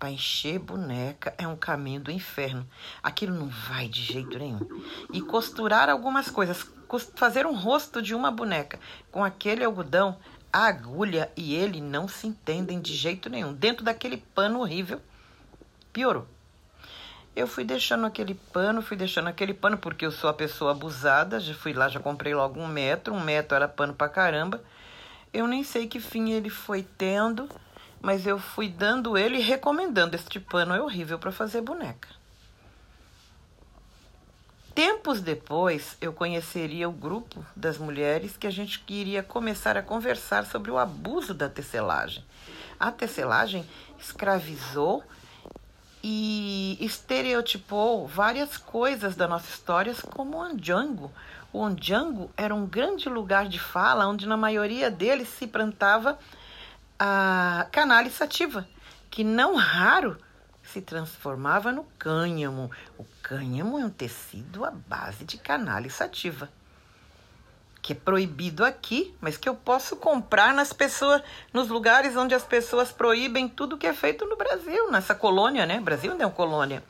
Para 0.00 0.10
encher 0.10 0.58
boneca 0.58 1.34
é 1.36 1.46
um 1.46 1.54
caminho 1.54 2.00
do 2.00 2.10
inferno. 2.10 2.66
Aquilo 3.02 3.34
não 3.34 3.48
vai 3.48 3.86
de 3.86 4.02
jeito 4.02 4.38
nenhum. 4.38 4.66
E 5.12 5.20
costurar 5.20 5.90
algumas 5.90 6.30
coisas 6.30 6.66
fazer 7.14 7.44
um 7.46 7.54
rosto 7.54 8.00
de 8.00 8.14
uma 8.14 8.30
boneca 8.30 8.80
com 9.12 9.22
aquele 9.22 9.62
algodão, 9.62 10.16
a 10.50 10.66
agulha 10.66 11.30
e 11.36 11.54
ele 11.54 11.82
não 11.82 12.08
se 12.08 12.26
entendem 12.26 12.80
de 12.80 12.94
jeito 12.96 13.28
nenhum. 13.28 13.52
Dentro 13.52 13.84
daquele 13.84 14.16
pano 14.16 14.60
horrível, 14.60 15.02
piorou. 15.92 16.26
Eu 17.36 17.46
fui 17.46 17.62
deixando 17.62 18.06
aquele 18.06 18.34
pano, 18.34 18.80
fui 18.80 18.96
deixando 18.96 19.28
aquele 19.28 19.52
pano 19.52 19.76
porque 19.76 20.06
eu 20.06 20.10
sou 20.10 20.30
a 20.30 20.34
pessoa 20.34 20.70
abusada. 20.70 21.38
Já 21.38 21.52
fui 21.52 21.74
lá, 21.74 21.90
já 21.90 22.00
comprei 22.00 22.34
logo 22.34 22.58
um 22.58 22.66
metro. 22.66 23.12
Um 23.12 23.20
metro 23.20 23.54
era 23.54 23.68
pano 23.68 23.92
pra 23.92 24.08
caramba. 24.08 24.62
Eu 25.30 25.46
nem 25.46 25.62
sei 25.62 25.86
que 25.86 26.00
fim 26.00 26.30
ele 26.30 26.48
foi 26.48 26.82
tendo, 26.82 27.48
mas 28.00 28.26
eu 28.26 28.38
fui 28.38 28.68
dando 28.68 29.16
ele 29.16 29.38
e 29.38 29.42
recomendando. 29.42 30.16
Este 30.16 30.40
pano 30.40 30.74
é 30.74 30.80
horrível 30.80 31.18
para 31.18 31.30
fazer 31.30 31.60
boneca. 31.60 32.08
Tempos 34.74 35.20
depois, 35.20 35.96
eu 36.00 36.12
conheceria 36.12 36.88
o 36.88 36.92
grupo 36.92 37.44
das 37.54 37.76
mulheres 37.76 38.36
que 38.36 38.46
a 38.46 38.50
gente 38.50 38.78
queria 38.80 39.22
começar 39.22 39.76
a 39.76 39.82
conversar 39.82 40.46
sobre 40.46 40.70
o 40.70 40.78
abuso 40.78 41.34
da 41.34 41.48
tecelagem. 41.48 42.24
A 42.78 42.90
tecelagem 42.90 43.68
escravizou 43.98 45.04
e 46.02 46.78
estereotipou 46.80 48.06
várias 48.06 48.56
coisas 48.56 49.14
da 49.14 49.28
nossa 49.28 49.50
história, 49.50 49.94
como 50.14 50.38
o 50.38 50.40
Ondjango. 50.40 51.12
O 51.52 51.58
Ondjango 51.58 52.30
era 52.36 52.54
um 52.54 52.64
grande 52.64 53.08
lugar 53.08 53.48
de 53.48 53.58
fala 53.58 54.06
onde, 54.06 54.26
na 54.26 54.36
maioria 54.36 54.90
deles, 54.90 55.28
se 55.28 55.46
plantava 55.46 56.18
a 57.02 57.66
canale 57.72 58.10
sativa, 58.10 58.68
que 59.10 59.24
não 59.24 59.56
raro 59.56 60.18
se 60.62 60.82
transformava 60.82 61.72
no 61.72 61.84
cânhamo. 61.98 62.70
O 62.98 63.06
cânhamo 63.22 63.78
é 63.78 63.84
um 63.86 63.88
tecido 63.88 64.66
à 64.66 64.70
base 64.70 65.24
de 65.24 65.38
canale 65.38 65.88
sativa, 65.88 66.50
que 67.80 67.94
é 67.94 67.96
proibido 67.96 68.62
aqui, 68.62 69.16
mas 69.18 69.38
que 69.38 69.48
eu 69.48 69.54
posso 69.54 69.96
comprar 69.96 70.52
nas 70.52 70.74
pessoas, 70.74 71.22
nos 71.54 71.68
lugares 71.68 72.14
onde 72.16 72.34
as 72.34 72.44
pessoas 72.44 72.92
proíbem 72.92 73.48
tudo 73.48 73.78
que 73.78 73.86
é 73.86 73.94
feito 73.94 74.26
no 74.26 74.36
Brasil, 74.36 74.90
nessa 74.90 75.14
colônia, 75.14 75.64
né? 75.64 75.80
Brasil 75.80 76.14
não 76.14 76.20
é 76.20 76.26
uma 76.26 76.34
colônia. 76.34 76.84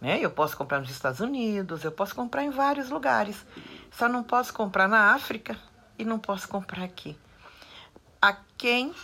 Né? 0.00 0.20
Eu 0.20 0.30
posso 0.30 0.56
comprar 0.56 0.78
nos 0.78 0.90
Estados 0.90 1.18
Unidos, 1.18 1.82
eu 1.82 1.90
posso 1.90 2.14
comprar 2.14 2.44
em 2.44 2.50
vários 2.50 2.88
lugares. 2.88 3.44
Só 3.90 4.08
não 4.08 4.22
posso 4.22 4.54
comprar 4.54 4.86
na 4.86 5.12
África 5.12 5.58
e 5.98 6.04
não 6.04 6.20
posso 6.20 6.46
comprar 6.48 6.84
aqui. 6.84 7.18
A 8.22 8.36
quem 8.56 8.94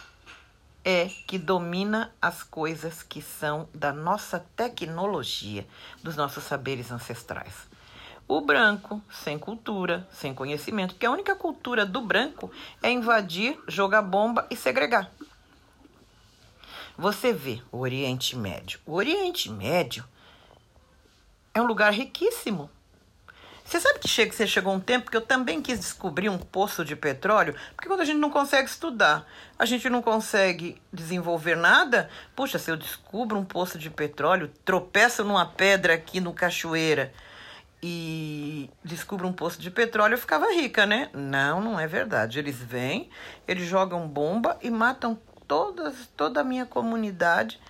é 0.91 1.09
que 1.27 1.39
domina 1.39 2.13
as 2.21 2.43
coisas 2.43 3.03
que 3.03 3.23
são 3.23 3.69
da 3.73 3.93
nossa 3.93 4.45
tecnologia, 4.57 5.65
dos 6.03 6.17
nossos 6.17 6.43
saberes 6.43 6.91
ancestrais. 6.91 7.69
O 8.27 8.41
branco, 8.41 9.01
sem 9.11 9.39
cultura, 9.39 10.07
sem 10.13 10.35
conhecimento, 10.35 10.95
porque 10.95 11.07
a 11.07 11.11
única 11.11 11.37
cultura 11.37 11.87
do 11.87 12.01
branco 12.01 12.51
é 12.83 12.91
invadir, 12.91 13.57
jogar 13.69 14.03
bomba 14.03 14.47
e 14.51 14.57
segregar. 14.57 15.11
Você 16.99 17.33
vê 17.33 17.63
o 17.71 17.79
Oriente 17.79 18.37
Médio. 18.37 18.81
O 18.85 18.95
Oriente 18.95 19.49
Médio 19.49 20.05
é 21.55 21.63
um 21.63 21.67
lugar 21.67 21.93
riquíssimo. 21.93 22.69
Você 23.71 23.79
sabe 23.79 24.01
que 24.01 24.09
chega, 24.09 24.33
você 24.33 24.49
chegou 24.49 24.75
um 24.75 24.81
tempo 24.81 25.13
que 25.13 25.17
eu 25.17 25.21
também 25.21 25.63
quis 25.63 25.79
descobrir 25.79 26.29
um 26.29 26.37
poço 26.37 26.85
de 26.85 26.97
petróleo, 26.97 27.55
porque 27.77 27.87
quando 27.87 28.01
a 28.01 28.05
gente 28.05 28.19
não 28.19 28.29
consegue 28.29 28.69
estudar, 28.69 29.25
a 29.57 29.65
gente 29.65 29.89
não 29.89 30.03
consegue 30.03 30.83
desenvolver 30.93 31.55
nada. 31.57 32.11
Puxa, 32.35 32.59
se 32.59 32.69
eu 32.69 32.77
descubro 32.77 33.39
um 33.39 33.45
poço 33.45 33.79
de 33.79 33.89
petróleo, 33.89 34.51
tropeço 34.65 35.23
numa 35.23 35.47
pedra 35.47 35.95
aqui 35.95 36.19
no 36.21 36.35
cachoeira 36.35 37.13
e 37.81 38.69
descubro 38.85 39.29
um 39.29 39.33
poço 39.33 39.61
de 39.61 39.71
petróleo, 39.71 40.15
eu 40.15 40.19
ficava 40.19 40.47
rica, 40.47 40.85
né? 40.85 41.09
Não, 41.13 41.61
não 41.61 41.79
é 41.79 41.87
verdade. 41.87 42.41
Eles 42.41 42.57
vêm, 42.57 43.09
eles 43.47 43.69
jogam 43.69 44.09
bomba 44.09 44.59
e 44.61 44.69
matam 44.69 45.17
todas, 45.47 45.95
toda 46.17 46.41
a 46.41 46.45
minha 46.45 46.67
comunidade 46.67 47.61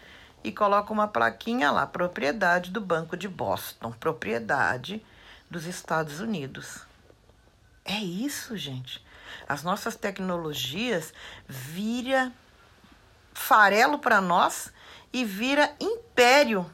e 0.43 0.51
colocam 0.51 0.95
uma 0.95 1.09
plaquinha 1.09 1.71
lá, 1.71 1.87
propriedade 1.87 2.71
do 2.71 2.81
Banco 2.81 3.19
de 3.19 3.29
Boston, 3.29 3.93
propriedade 3.93 5.05
dos 5.51 5.67
Estados 5.67 6.21
Unidos. 6.21 6.87
É 7.85 7.99
isso, 7.99 8.57
gente. 8.57 9.05
As 9.49 9.63
nossas 9.63 9.97
tecnologias 9.97 11.13
vira 11.49 12.33
farelo 13.33 13.99
para 13.99 14.21
nós 14.21 14.73
e 15.13 15.25
vira 15.25 15.75
império 15.81 16.71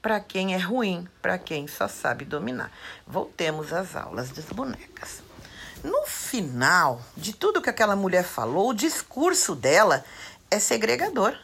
para 0.00 0.18
quem 0.18 0.54
é 0.54 0.58
ruim, 0.58 1.08
para 1.20 1.38
quem 1.38 1.68
só 1.68 1.86
sabe 1.86 2.24
dominar. 2.24 2.72
Voltemos 3.06 3.72
às 3.72 3.94
aulas 3.94 4.30
das 4.30 4.46
bonecas. 4.46 5.22
No 5.84 6.06
final 6.06 7.00
de 7.16 7.32
tudo 7.32 7.60
que 7.60 7.70
aquela 7.70 7.94
mulher 7.94 8.24
falou, 8.24 8.70
o 8.70 8.74
discurso 8.74 9.54
dela 9.54 10.04
é 10.50 10.58
segregador. 10.58 11.36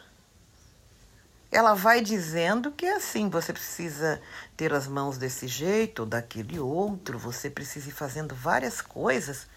Ela 1.51 1.73
vai 1.73 2.01
dizendo 2.01 2.71
que 2.71 2.85
é 2.85 2.95
assim, 2.95 3.29
você 3.29 3.51
precisa 3.51 4.21
ter 4.55 4.71
as 4.73 4.87
mãos 4.87 5.17
desse 5.17 5.47
jeito 5.47 6.01
ou 6.01 6.05
daquele 6.05 6.59
outro, 6.59 7.17
você 7.17 7.49
precisa 7.49 7.89
ir 7.89 7.93
fazendo 7.93 8.35
várias 8.35 8.81
coisas. 8.81 9.47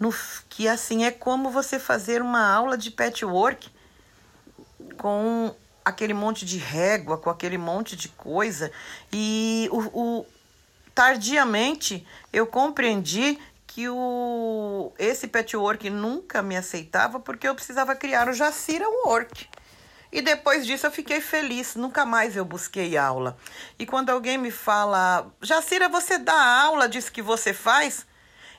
No, 0.00 0.12
que 0.48 0.66
assim 0.66 1.04
é 1.04 1.10
como 1.10 1.50
você 1.50 1.78
fazer 1.78 2.22
uma 2.22 2.44
aula 2.50 2.78
de 2.78 2.90
patchwork 2.90 3.70
com 4.96 5.54
aquele 5.84 6.14
monte 6.14 6.46
de 6.46 6.58
régua, 6.58 7.18
com 7.18 7.28
aquele 7.28 7.58
monte 7.58 7.94
de 7.94 8.08
coisa. 8.08 8.72
E 9.12 9.68
o, 9.70 10.20
o 10.20 10.26
tardiamente 10.94 12.06
eu 12.32 12.46
compreendi 12.46 13.38
que 13.66 13.88
o 13.88 14.92
esse 14.98 15.26
patchwork 15.26 15.88
nunca 15.88 16.42
me 16.42 16.56
aceitava 16.56 17.18
porque 17.18 17.48
eu 17.48 17.54
precisava 17.54 17.94
criar 17.94 18.28
o 18.28 18.32
Jacira 18.32 18.86
Work. 19.06 19.48
E 20.12 20.20
depois 20.20 20.66
disso 20.66 20.86
eu 20.86 20.90
fiquei 20.90 21.22
feliz, 21.22 21.74
nunca 21.74 22.04
mais 22.04 22.36
eu 22.36 22.44
busquei 22.44 22.98
aula. 22.98 23.34
E 23.78 23.86
quando 23.86 24.10
alguém 24.10 24.36
me 24.36 24.50
fala, 24.50 25.26
Jacira, 25.40 25.88
você 25.88 26.18
dá 26.18 26.62
aula 26.64 26.86
disso 26.86 27.10
que 27.10 27.22
você 27.22 27.54
faz? 27.54 28.06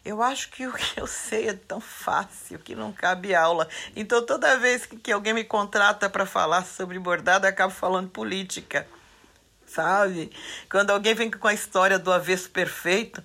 Eu 0.04 0.22
acho 0.24 0.50
que 0.50 0.66
o 0.66 0.74
que 0.74 1.00
eu 1.00 1.06
sei 1.06 1.50
é 1.50 1.54
tão 1.54 1.80
fácil 1.80 2.58
que 2.58 2.76
não 2.76 2.92
cabe 2.92 3.36
aula. 3.36 3.70
Então 3.96 4.26
toda 4.26 4.58
vez 4.58 4.88
que, 4.88 5.12
alguém 5.12 5.34
me 5.34 5.44
contrata 5.44 6.10
para 6.10 6.26
falar 6.26 6.66
sobre 6.66 6.98
bordado, 6.98 7.46
eu 7.46 7.50
acabo 7.50 7.72
falando 7.72 8.10
política. 8.10 8.88
Sabe? 9.68 10.32
Quando 10.70 10.90
alguém 10.90 11.14
vem 11.14 11.30
com 11.30 11.48
a 11.48 11.54
história 11.54 12.00
do 12.00 12.12
avesso 12.12 12.50
perfeito, 12.50 13.24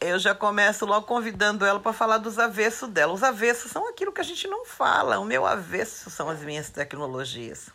eu 0.00 0.18
já 0.18 0.34
começo 0.34 0.84
logo 0.84 1.06
convidando 1.06 1.64
ela 1.64 1.80
para 1.80 1.92
falar 1.92 2.18
dos 2.18 2.38
avessos 2.38 2.88
dela. 2.90 3.12
Os 3.12 3.22
avessos 3.22 3.70
são 3.70 3.88
aquilo 3.88 4.12
que 4.12 4.20
a 4.20 4.24
gente 4.24 4.46
não 4.46 4.64
fala. 4.64 5.18
O 5.18 5.24
meu 5.24 5.46
avesso 5.46 6.10
são 6.10 6.28
as 6.28 6.40
minhas 6.40 6.68
tecnologias. 6.70 7.70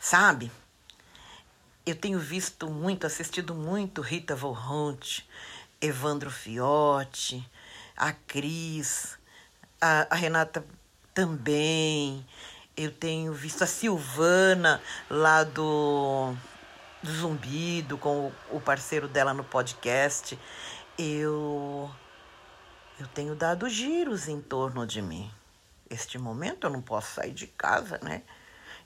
Sabe? 0.00 0.50
Eu 1.84 1.96
tenho 1.96 2.18
visto 2.18 2.68
muito, 2.68 3.06
assistido 3.06 3.54
muito 3.54 4.02
Rita 4.02 4.36
Von 4.36 4.56
Evandro 5.80 6.30
Fiotti, 6.30 7.48
a 7.96 8.12
Cris, 8.12 9.18
a, 9.80 10.06
a 10.10 10.14
Renata 10.14 10.64
também. 11.14 12.24
Eu 12.76 12.92
tenho 12.92 13.32
visto 13.32 13.64
a 13.64 13.66
Silvana 13.66 14.80
lá 15.10 15.42
do 15.42 16.36
do 17.08 17.14
Zumbido, 17.14 17.96
com 17.96 18.30
o 18.50 18.60
parceiro 18.60 19.08
dela 19.08 19.32
no 19.32 19.42
podcast, 19.42 20.38
eu 20.98 21.90
eu 23.00 23.06
tenho 23.08 23.34
dado 23.34 23.68
giros 23.68 24.28
em 24.28 24.40
torno 24.42 24.86
de 24.86 25.00
mim. 25.00 25.30
Este 25.88 26.18
momento 26.18 26.66
eu 26.66 26.70
não 26.70 26.82
posso 26.82 27.14
sair 27.14 27.32
de 27.32 27.46
casa, 27.46 27.98
né? 28.02 28.22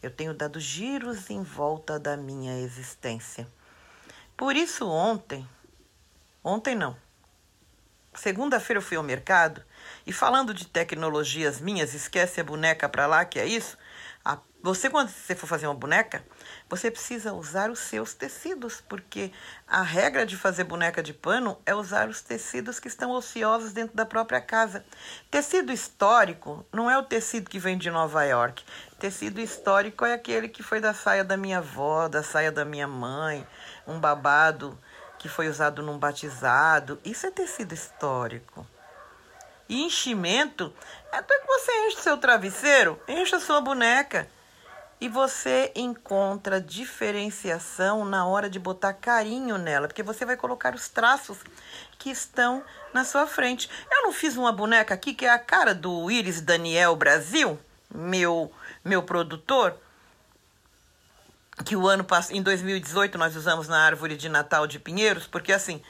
Eu 0.00 0.10
tenho 0.10 0.32
dado 0.32 0.60
giros 0.60 1.30
em 1.30 1.42
volta 1.42 1.98
da 1.98 2.16
minha 2.16 2.60
existência. 2.60 3.48
Por 4.36 4.54
isso 4.54 4.88
ontem, 4.88 5.48
ontem 6.44 6.76
não. 6.76 6.96
Segunda-feira 8.14 8.78
eu 8.78 8.82
fui 8.82 8.96
ao 8.96 9.02
mercado 9.02 9.64
e 10.06 10.12
falando 10.12 10.54
de 10.54 10.66
tecnologias 10.66 11.60
minhas, 11.60 11.94
esquece 11.94 12.40
a 12.40 12.44
boneca 12.44 12.88
para 12.88 13.06
lá, 13.06 13.24
que 13.24 13.40
é 13.40 13.46
isso. 13.46 13.76
A, 14.24 14.38
você 14.62 14.88
quando 14.90 15.08
você 15.08 15.34
for 15.34 15.46
fazer 15.46 15.66
uma 15.66 15.74
boneca, 15.74 16.24
você 16.72 16.90
precisa 16.90 17.34
usar 17.34 17.70
os 17.70 17.80
seus 17.80 18.14
tecidos, 18.14 18.82
porque 18.88 19.30
a 19.68 19.82
regra 19.82 20.24
de 20.24 20.38
fazer 20.38 20.64
boneca 20.64 21.02
de 21.02 21.12
pano 21.12 21.58
é 21.66 21.74
usar 21.74 22.08
os 22.08 22.22
tecidos 22.22 22.80
que 22.80 22.88
estão 22.88 23.10
ociosos 23.10 23.74
dentro 23.74 23.94
da 23.94 24.06
própria 24.06 24.40
casa. 24.40 24.82
Tecido 25.30 25.70
histórico 25.70 26.64
não 26.72 26.90
é 26.90 26.96
o 26.96 27.02
tecido 27.02 27.50
que 27.50 27.58
vem 27.58 27.76
de 27.76 27.90
Nova 27.90 28.24
York. 28.24 28.64
Tecido 28.98 29.38
histórico 29.38 30.06
é 30.06 30.14
aquele 30.14 30.48
que 30.48 30.62
foi 30.62 30.80
da 30.80 30.94
saia 30.94 31.22
da 31.22 31.36
minha 31.36 31.58
avó, 31.58 32.08
da 32.08 32.22
saia 32.22 32.50
da 32.50 32.64
minha 32.64 32.88
mãe, 32.88 33.46
um 33.86 34.00
babado 34.00 34.78
que 35.18 35.28
foi 35.28 35.48
usado 35.48 35.82
num 35.82 35.98
batizado. 35.98 36.98
Isso 37.04 37.26
é 37.26 37.30
tecido 37.30 37.74
histórico. 37.74 38.66
E 39.68 39.82
enchimento 39.82 40.72
é 41.12 41.18
até 41.18 41.38
que 41.38 41.46
você 41.46 41.86
enche 41.86 41.98
seu 41.98 42.16
travesseiro, 42.16 42.98
enche 43.06 43.34
a 43.34 43.40
sua 43.40 43.60
boneca. 43.60 44.26
E 45.02 45.08
você 45.08 45.72
encontra 45.74 46.60
diferenciação 46.60 48.04
na 48.04 48.24
hora 48.24 48.48
de 48.48 48.60
botar 48.60 48.92
carinho 48.92 49.58
nela, 49.58 49.88
porque 49.88 50.00
você 50.00 50.24
vai 50.24 50.36
colocar 50.36 50.76
os 50.76 50.88
traços 50.88 51.38
que 51.98 52.08
estão 52.08 52.62
na 52.94 53.04
sua 53.04 53.26
frente. 53.26 53.68
Eu 53.90 54.04
não 54.04 54.12
fiz 54.12 54.36
uma 54.36 54.52
boneca 54.52 54.94
aqui 54.94 55.12
que 55.12 55.26
é 55.26 55.30
a 55.30 55.40
cara 55.40 55.74
do 55.74 56.08
Iris 56.08 56.40
Daniel 56.40 56.94
Brasil, 56.94 57.58
meu 57.92 58.52
meu 58.84 59.02
produtor, 59.02 59.76
que 61.64 61.74
o 61.74 61.88
ano 61.88 62.04
passado, 62.04 62.36
em 62.36 62.42
2018 62.42 63.18
nós 63.18 63.34
usamos 63.34 63.66
na 63.66 63.84
árvore 63.84 64.16
de 64.16 64.28
Natal 64.28 64.68
de 64.68 64.78
Pinheiros, 64.78 65.26
porque 65.26 65.52
assim, 65.52 65.82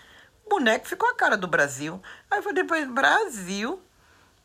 boneco 0.48 0.88
ficou 0.88 1.10
a 1.10 1.14
cara 1.14 1.36
do 1.36 1.46
Brasil. 1.46 2.00
Aí 2.30 2.40
foi 2.40 2.54
depois 2.54 2.88
Brasil, 2.88 3.78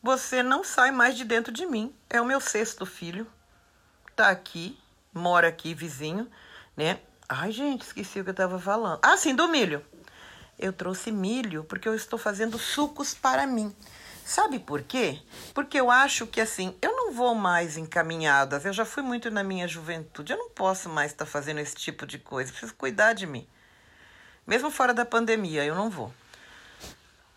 você 0.02 0.42
não 0.42 0.62
sai 0.62 0.90
mais 0.90 1.16
de 1.16 1.24
dentro 1.24 1.50
de 1.50 1.64
mim. 1.64 1.90
É 2.10 2.20
o 2.20 2.26
meu 2.26 2.38
sexto 2.38 2.84
filho 2.84 3.26
tá 4.18 4.30
aqui, 4.30 4.76
mora 5.14 5.46
aqui, 5.46 5.72
vizinho, 5.74 6.28
né? 6.76 6.98
Ai, 7.28 7.52
gente, 7.52 7.82
esqueci 7.82 8.18
o 8.18 8.24
que 8.24 8.30
eu 8.30 8.34
tava 8.34 8.58
falando. 8.58 8.98
Ah, 9.00 9.16
sim, 9.16 9.32
do 9.32 9.46
milho. 9.46 9.84
Eu 10.58 10.72
trouxe 10.72 11.12
milho 11.12 11.62
porque 11.62 11.88
eu 11.88 11.94
estou 11.94 12.18
fazendo 12.18 12.58
sucos 12.58 13.14
para 13.14 13.46
mim. 13.46 13.72
Sabe 14.24 14.58
por 14.58 14.82
quê? 14.82 15.22
Porque 15.54 15.78
eu 15.78 15.88
acho 15.88 16.26
que 16.26 16.40
assim, 16.40 16.74
eu 16.82 16.96
não 16.96 17.12
vou 17.12 17.32
mais 17.32 17.76
encaminhada. 17.76 18.60
Eu 18.64 18.72
já 18.72 18.84
fui 18.84 19.04
muito 19.04 19.30
na 19.30 19.44
minha 19.44 19.68
juventude. 19.68 20.32
Eu 20.32 20.38
não 20.38 20.50
posso 20.50 20.88
mais 20.88 21.12
estar 21.12 21.24
tá 21.24 21.30
fazendo 21.30 21.60
esse 21.60 21.76
tipo 21.76 22.04
de 22.04 22.18
coisa. 22.18 22.50
Preciso 22.50 22.74
cuidar 22.74 23.12
de 23.12 23.24
mim. 23.24 23.46
Mesmo 24.44 24.68
fora 24.68 24.92
da 24.92 25.04
pandemia, 25.04 25.64
eu 25.64 25.76
não 25.76 25.88
vou. 25.88 26.12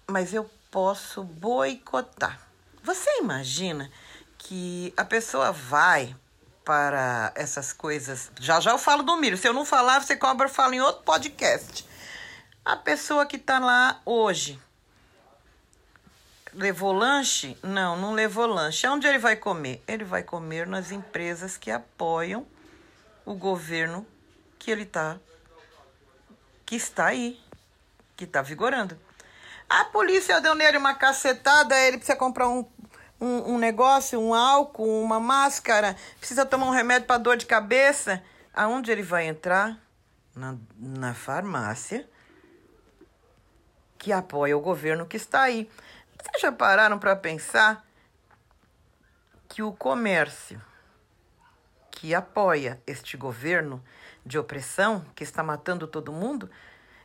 Mas 0.10 0.34
eu 0.34 0.50
posso 0.72 1.24
boicotar. 1.24 2.42
Você 2.84 3.20
imagina 3.20 3.92
que 4.40 4.92
a 4.98 5.06
pessoa 5.06 5.52
vai 5.52 6.16
para 6.64 7.32
essas 7.36 7.74
coisas. 7.74 8.32
Já 8.40 8.60
já 8.60 8.72
eu 8.72 8.78
falo 8.78 9.04
do 9.04 9.18
milho. 9.18 9.38
Se 9.38 9.48
eu 9.48 9.54
não 9.54 9.66
falar, 9.66 10.02
você 10.02 10.16
cobra, 10.16 10.48
eu 10.48 10.54
falo 10.54 10.74
em 10.74 10.82
outro 10.82 11.04
podcast. 11.04 11.88
A 12.64 12.76
pessoa 12.76 13.26
que 13.26 13.38
está 13.38 13.60
lá 13.60 14.00
hoje 14.06 14.60
levou 16.54 16.92
lanche? 16.92 17.58
Não, 17.64 17.96
não 17.96 18.14
levou 18.14 18.46
lanche. 18.46 18.88
Onde 18.88 19.08
ele 19.08 19.18
vai 19.18 19.36
comer? 19.36 19.84
Ele 19.88 20.04
vai 20.04 20.24
comer 20.24 20.68
nas 20.68 20.92
empresas 20.92 21.58
que 21.58 21.72
apoiam 21.72 22.46
o 23.26 23.34
governo 23.34 24.06
que 24.60 24.70
ele 24.70 24.84
está 24.84 25.18
que 26.72 26.78
está 26.78 27.08
aí, 27.08 27.38
que 28.16 28.24
está 28.24 28.42
vigorando. 28.42 28.98
A 29.70 29.84
polícia 29.84 30.40
deu 30.40 30.56
nele 30.56 30.78
uma 30.78 30.96
cacetada, 30.96 31.78
ele 31.78 31.98
precisa 31.98 32.18
comprar 32.18 32.48
um 32.48 32.64
um, 33.22 33.54
um 33.54 33.58
negócio, 33.60 34.20
um 34.20 34.34
álcool, 34.34 35.02
uma 35.02 35.20
máscara, 35.20 35.96
precisa 36.18 36.46
tomar 36.46 36.66
um 36.66 36.72
remédio 36.72 37.06
para 37.06 37.20
dor 37.20 37.38
de 37.38 37.46
cabeça, 37.46 38.22
aonde 38.52 38.92
ele 38.92 39.04
vai 39.04 39.28
entrar? 39.28 39.80
Na, 40.36 40.56
na 40.78 41.14
farmácia 41.14 42.10
que 43.98 44.12
apoia 44.12 44.58
o 44.58 44.62
governo 44.62 45.06
que 45.06 45.18
está 45.18 45.44
aí. 45.44 45.70
Vocês 46.18 46.42
já 46.42 46.52
pararam 46.52 46.98
para 46.98 47.16
pensar 47.16 47.86
que 49.48 49.62
o 49.62 49.72
comércio 49.72 50.60
que 51.92 52.16
apoia 52.16 52.82
este 52.88 53.16
governo 53.16 53.84
de 54.26 54.40
opressão 54.40 55.06
que 55.14 55.24
está 55.24 55.44
matando 55.44 55.86
todo 55.86 56.12
mundo 56.12 56.50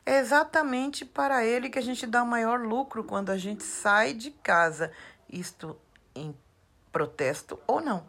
é 0.07 0.19
exatamente 0.19 1.05
para 1.05 1.45
ele 1.45 1.69
que 1.69 1.79
a 1.79 1.83
gente 1.83 2.07
dá 2.07 2.23
o 2.23 2.27
maior 2.27 2.61
lucro 2.61 3.05
quando 3.05 3.31
a 3.31 3.37
gente 3.37 3.65
sai 3.65 4.15
de 4.15 4.31
casa, 4.31 4.91
isto 5.29 5.77
em 6.17 6.37
protesto 6.91 7.61
ou 7.67 7.81
não. 7.81 8.07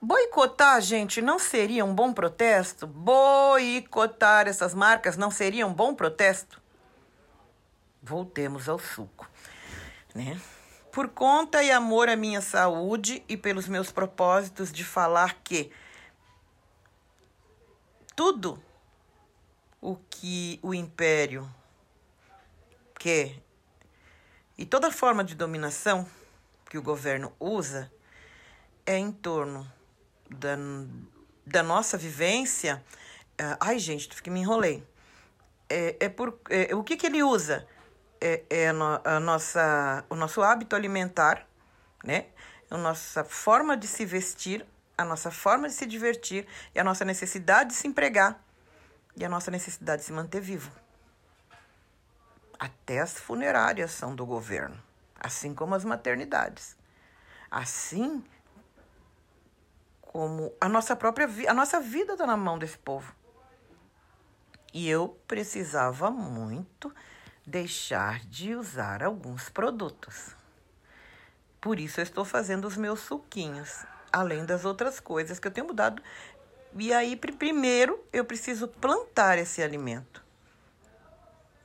Boicotar, 0.00 0.80
gente, 0.80 1.20
não 1.20 1.40
seria 1.40 1.84
um 1.84 1.92
bom 1.92 2.12
protesto? 2.12 2.86
Boicotar 2.86 4.46
essas 4.46 4.72
marcas 4.72 5.16
não 5.16 5.30
seria 5.30 5.66
um 5.66 5.74
bom 5.74 5.92
protesto? 5.92 6.62
Voltemos 8.00 8.68
ao 8.68 8.78
suco, 8.78 9.28
né? 10.14 10.40
Por 10.92 11.08
conta 11.08 11.62
e 11.64 11.70
amor 11.70 12.08
à 12.08 12.14
minha 12.14 12.40
saúde 12.40 13.24
e 13.28 13.36
pelos 13.36 13.66
meus 13.66 13.90
propósitos 13.90 14.72
de 14.72 14.84
falar 14.84 15.40
que 15.42 15.70
tudo 18.14 18.62
o 19.80 19.96
que 19.96 20.58
o 20.62 20.72
império 20.72 21.48
quer 22.98 23.40
e 24.56 24.64
toda 24.64 24.90
forma 24.90 25.22
de 25.22 25.34
dominação 25.34 26.06
que 26.68 26.78
o 26.78 26.82
governo 26.82 27.32
usa 27.40 27.90
é 28.84 28.96
em 28.96 29.10
torno 29.10 29.70
da, 30.30 30.56
da 31.46 31.62
nossa 31.62 31.96
vivência. 31.96 32.82
Uh, 33.40 33.56
ai, 33.60 33.78
gente, 33.78 34.22
que 34.22 34.30
me 34.30 34.40
enrolei. 34.40 34.86
É, 35.68 35.96
é 36.00 36.08
por, 36.08 36.40
é, 36.50 36.74
o 36.74 36.82
que, 36.82 36.96
que 36.96 37.06
ele 37.06 37.22
usa? 37.22 37.66
É, 38.20 38.42
é 38.50 38.68
a 38.68 39.20
nossa, 39.20 40.04
o 40.08 40.14
nosso 40.14 40.42
hábito 40.42 40.74
alimentar, 40.74 41.46
né? 42.02 42.26
a 42.70 42.76
nossa 42.76 43.24
forma 43.24 43.76
de 43.76 43.86
se 43.86 44.04
vestir, 44.04 44.66
a 44.96 45.04
nossa 45.04 45.30
forma 45.30 45.68
de 45.68 45.74
se 45.74 45.86
divertir 45.86 46.46
e 46.74 46.80
a 46.80 46.84
nossa 46.84 47.04
necessidade 47.04 47.70
de 47.70 47.76
se 47.76 47.86
empregar 47.86 48.42
e 49.16 49.24
a 49.24 49.28
nossa 49.28 49.50
necessidade 49.50 50.02
de 50.02 50.06
se 50.06 50.12
manter 50.12 50.40
vivo. 50.40 50.70
Até 52.58 53.00
as 53.00 53.18
funerárias 53.18 53.92
são 53.92 54.14
do 54.14 54.26
governo, 54.26 54.82
assim 55.18 55.54
como 55.54 55.74
as 55.74 55.84
maternidades. 55.84 56.76
Assim 57.50 58.24
como 60.00 60.52
a 60.60 60.68
nossa 60.68 60.96
própria 60.96 61.28
a 61.48 61.54
nossa 61.54 61.80
vida 61.80 62.12
está 62.12 62.26
na 62.26 62.36
mão 62.36 62.58
desse 62.58 62.78
povo. 62.78 63.14
E 64.72 64.88
eu 64.88 65.18
precisava 65.26 66.10
muito 66.10 66.94
deixar 67.46 68.20
de 68.20 68.54
usar 68.54 69.02
alguns 69.02 69.48
produtos. 69.48 70.36
Por 71.60 71.80
isso 71.80 72.00
eu 72.00 72.04
estou 72.04 72.24
fazendo 72.24 72.66
os 72.66 72.76
meus 72.76 73.00
suquinhos, 73.00 73.84
além 74.12 74.44
das 74.44 74.64
outras 74.64 75.00
coisas 75.00 75.38
que 75.38 75.48
eu 75.48 75.50
tenho 75.50 75.66
mudado. 75.66 76.02
E 76.76 76.92
aí, 76.92 77.16
primeiro, 77.16 77.98
eu 78.12 78.24
preciso 78.24 78.68
plantar 78.68 79.38
esse 79.38 79.62
alimento. 79.62 80.22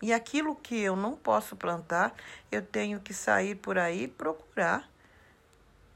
E 0.04 0.12
aquilo 0.12 0.54
que 0.54 0.78
eu 0.78 0.98
não 0.98 1.16
posso 1.16 1.56
plantar, 1.56 2.14
eu 2.52 2.62
tenho 2.62 3.00
que 3.00 3.14
sair 3.14 3.56
por 3.56 3.78
aí 3.78 4.06
procurar 4.06 4.92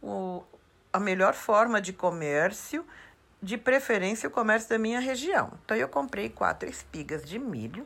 o, 0.02 0.46
a 0.94 0.98
melhor 0.98 1.34
forma 1.34 1.82
de 1.82 1.92
comércio, 1.92 2.88
de 3.44 3.58
preferência 3.58 4.30
o 4.30 4.32
comércio 4.32 4.70
da 4.70 4.78
minha 4.80 5.02
região. 5.02 5.52
Então 5.66 5.76
eu 5.76 5.90
comprei 5.90 6.30
quatro 6.30 6.70
espigas 6.70 7.28
de 7.28 7.38
milho 7.38 7.86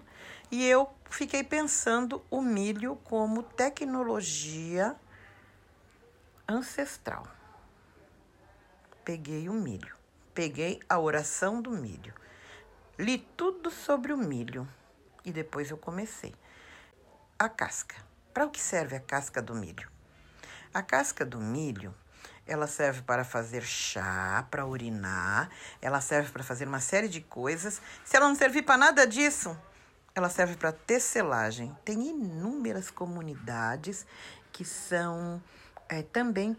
e 0.51 0.63
eu 0.63 0.87
fiquei 1.09 1.43
pensando 1.43 2.23
o 2.29 2.39
milho 2.39 2.97
como 3.03 3.41
tecnologia 3.41 4.95
ancestral. 6.47 7.25
Peguei 9.03 9.49
o 9.49 9.53
milho, 9.53 9.95
peguei 10.35 10.79
a 10.87 10.99
oração 10.99 11.59
do 11.59 11.71
milho, 11.71 12.13
li 12.99 13.17
tudo 13.35 13.71
sobre 13.71 14.13
o 14.13 14.17
milho 14.17 14.69
e 15.25 15.31
depois 15.31 15.69
eu 15.69 15.77
comecei. 15.77 16.33
A 17.37 17.49
casca. 17.49 17.95
Para 18.33 18.45
o 18.45 18.49
que 18.49 18.59
serve 18.59 18.95
a 18.95 18.99
casca 18.99 19.41
do 19.41 19.55
milho? 19.55 19.89
A 20.73 20.81
casca 20.81 21.25
do 21.25 21.39
milho 21.39 21.93
ela 22.45 22.67
serve 22.67 23.01
para 23.01 23.23
fazer 23.23 23.63
chá, 23.63 24.45
para 24.49 24.65
urinar, 24.65 25.49
ela 25.81 26.01
serve 26.01 26.31
para 26.31 26.43
fazer 26.43 26.67
uma 26.67 26.79
série 26.79 27.07
de 27.07 27.21
coisas. 27.21 27.81
Se 28.03 28.17
ela 28.17 28.27
não 28.27 28.35
servir 28.35 28.63
para 28.63 28.77
nada 28.77 29.07
disso, 29.07 29.57
ela 30.13 30.29
serve 30.29 30.55
para 30.57 30.71
tecelagem. 30.71 31.75
Tem 31.85 32.09
inúmeras 32.09 32.89
comunidades 32.89 34.05
que 34.51 34.65
são 34.65 35.41
é, 35.87 36.01
também 36.01 36.57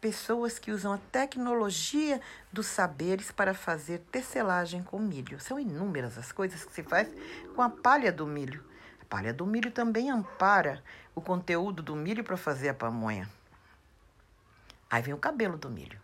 pessoas 0.00 0.58
que 0.58 0.72
usam 0.72 0.92
a 0.92 0.98
tecnologia 1.12 2.20
dos 2.52 2.66
saberes 2.66 3.30
para 3.30 3.52
fazer 3.52 3.98
tecelagem 4.10 4.82
com 4.82 4.98
milho. 4.98 5.38
São 5.38 5.60
inúmeras 5.60 6.16
as 6.16 6.32
coisas 6.32 6.64
que 6.64 6.72
se 6.72 6.82
faz 6.82 7.08
com 7.54 7.62
a 7.62 7.68
palha 7.68 8.10
do 8.10 8.26
milho. 8.26 8.64
A 9.00 9.04
palha 9.04 9.32
do 9.32 9.46
milho 9.46 9.70
também 9.70 10.10
ampara 10.10 10.82
o 11.14 11.20
conteúdo 11.20 11.82
do 11.82 11.94
milho 11.94 12.24
para 12.24 12.36
fazer 12.36 12.70
a 12.70 12.74
pamonha. 12.74 13.28
Aí 14.88 15.02
vem 15.02 15.14
o 15.14 15.18
cabelo 15.18 15.58
do 15.58 15.68
milho. 15.68 16.00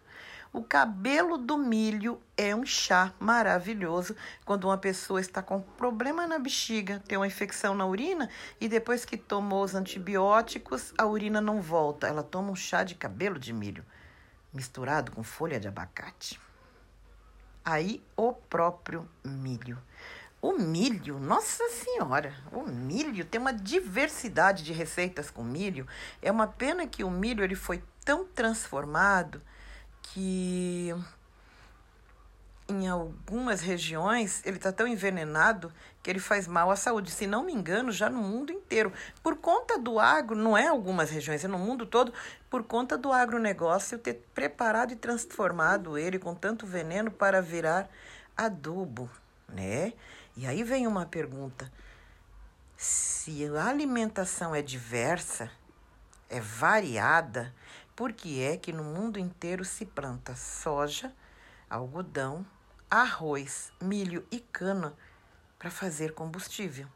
O 0.56 0.62
cabelo 0.62 1.36
do 1.36 1.58
milho 1.58 2.18
é 2.34 2.56
um 2.56 2.64
chá 2.64 3.12
maravilhoso 3.20 4.16
quando 4.42 4.64
uma 4.64 4.78
pessoa 4.78 5.20
está 5.20 5.42
com 5.42 5.60
problema 5.60 6.26
na 6.26 6.38
bexiga, 6.38 7.02
tem 7.06 7.18
uma 7.18 7.26
infecção 7.26 7.74
na 7.74 7.84
urina 7.84 8.30
e 8.58 8.66
depois 8.66 9.04
que 9.04 9.18
tomou 9.18 9.62
os 9.62 9.74
antibióticos, 9.74 10.94
a 10.96 11.04
urina 11.04 11.42
não 11.42 11.60
volta. 11.60 12.06
Ela 12.06 12.22
toma 12.22 12.52
um 12.52 12.56
chá 12.56 12.84
de 12.84 12.94
cabelo 12.94 13.38
de 13.38 13.52
milho 13.52 13.84
misturado 14.50 15.12
com 15.12 15.22
folha 15.22 15.60
de 15.60 15.68
abacate. 15.68 16.40
Aí 17.62 18.02
o 18.16 18.32
próprio 18.32 19.06
milho. 19.22 19.78
O 20.40 20.54
milho, 20.54 21.18
nossa 21.18 21.68
senhora, 21.68 22.32
o 22.50 22.62
milho 22.62 23.26
tem 23.26 23.38
uma 23.38 23.52
diversidade 23.52 24.64
de 24.64 24.72
receitas 24.72 25.30
com 25.30 25.44
milho. 25.44 25.86
É 26.22 26.32
uma 26.32 26.46
pena 26.46 26.86
que 26.86 27.04
o 27.04 27.10
milho 27.10 27.44
ele 27.44 27.54
foi 27.54 27.84
tão 28.02 28.24
transformado 28.24 29.42
que 30.16 30.94
em 32.66 32.88
algumas 32.88 33.60
regiões 33.60 34.40
ele 34.46 34.56
está 34.56 34.72
tão 34.72 34.88
envenenado 34.88 35.70
que 36.02 36.08
ele 36.08 36.18
faz 36.18 36.48
mal 36.48 36.70
à 36.70 36.76
saúde. 36.76 37.10
Se 37.10 37.26
não 37.26 37.44
me 37.44 37.52
engano, 37.52 37.92
já 37.92 38.08
no 38.08 38.22
mundo 38.22 38.50
inteiro. 38.50 38.90
Por 39.22 39.36
conta 39.36 39.78
do 39.78 40.00
agro, 40.00 40.34
não 40.34 40.56
é 40.56 40.68
algumas 40.68 41.10
regiões, 41.10 41.44
é 41.44 41.48
no 41.48 41.58
mundo 41.58 41.84
todo, 41.84 42.14
por 42.48 42.62
conta 42.64 42.96
do 42.96 43.12
agronegócio 43.12 43.98
ter 43.98 44.14
preparado 44.34 44.90
e 44.90 44.96
transformado 44.96 45.98
ele 45.98 46.18
com 46.18 46.34
tanto 46.34 46.64
veneno 46.66 47.10
para 47.10 47.42
virar 47.42 47.86
adubo, 48.34 49.10
né? 49.46 49.92
E 50.34 50.46
aí 50.46 50.64
vem 50.64 50.86
uma 50.86 51.04
pergunta: 51.04 51.70
se 52.74 53.46
a 53.54 53.66
alimentação 53.66 54.54
é 54.54 54.62
diversa, 54.62 55.50
é 56.30 56.40
variada, 56.40 57.54
por 57.96 58.12
que 58.12 58.42
é 58.42 58.58
que 58.58 58.74
no 58.74 58.84
mundo 58.84 59.18
inteiro 59.18 59.64
se 59.64 59.86
planta 59.86 60.36
soja, 60.36 61.10
algodão, 61.68 62.44
arroz, 62.90 63.72
milho 63.80 64.24
e 64.30 64.38
cana 64.38 64.94
para 65.58 65.70
fazer 65.70 66.12
combustível? 66.12 66.86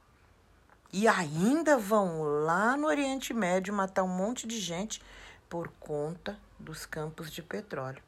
E 0.93 1.09
ainda 1.09 1.79
vão 1.79 2.23
lá 2.45 2.77
no 2.77 2.87
Oriente 2.87 3.33
Médio 3.33 3.73
matar 3.73 4.03
um 4.03 4.09
monte 4.09 4.47
de 4.47 4.61
gente 4.61 5.03
por 5.49 5.69
conta 5.81 6.39
dos 6.59 6.85
campos 6.85 7.31
de 7.31 7.43
petróleo. 7.43 8.03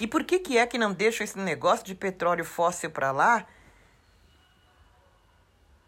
E 0.00 0.08
por 0.08 0.24
que, 0.24 0.40
que 0.40 0.58
é 0.58 0.66
que 0.66 0.76
não 0.76 0.92
deixam 0.92 1.22
esse 1.22 1.38
negócio 1.38 1.86
de 1.86 1.94
petróleo 1.94 2.44
fóssil 2.44 2.90
para 2.90 3.12
lá 3.12 3.46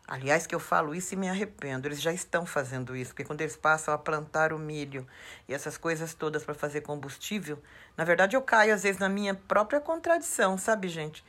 Aliás, 0.09 0.47
que 0.47 0.55
eu 0.55 0.61
falo 0.61 0.95
isso 0.95 1.15
e 1.15 1.17
me 1.17 1.29
arrependo. 1.29 1.89
Eles 1.89 2.01
já 2.01 2.13
estão 2.13 2.47
fazendo 2.47 2.95
isso, 2.95 3.11
porque 3.11 3.25
quando 3.25 3.41
eles 3.41 3.57
passam 3.57 3.93
a 3.93 3.99
plantar 3.99 4.53
o 4.53 4.59
milho 4.59 5.05
e 5.49 5.55
essas 5.55 5.77
coisas 5.77 6.15
todas 6.15 6.45
para 6.45 6.55
fazer 6.55 6.83
combustível, 6.83 7.61
na 7.97 8.05
verdade 8.05 8.37
eu 8.37 8.43
caio 8.43 8.73
às 8.73 8.85
vezes 8.85 9.01
na 9.01 9.09
minha 9.09 9.35
própria 9.35 9.81
contradição, 9.81 10.57
sabe, 10.57 10.89
gente? 10.89 11.25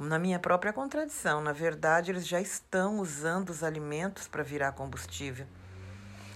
Na 0.00 0.18
minha 0.18 0.40
própria 0.40 0.72
contradição. 0.72 1.40
Na 1.40 1.52
verdade, 1.52 2.10
eles 2.10 2.26
já 2.26 2.40
estão 2.40 2.98
usando 2.98 3.50
os 3.50 3.62
alimentos 3.62 4.26
para 4.26 4.42
virar 4.42 4.72
combustível. 4.72 5.46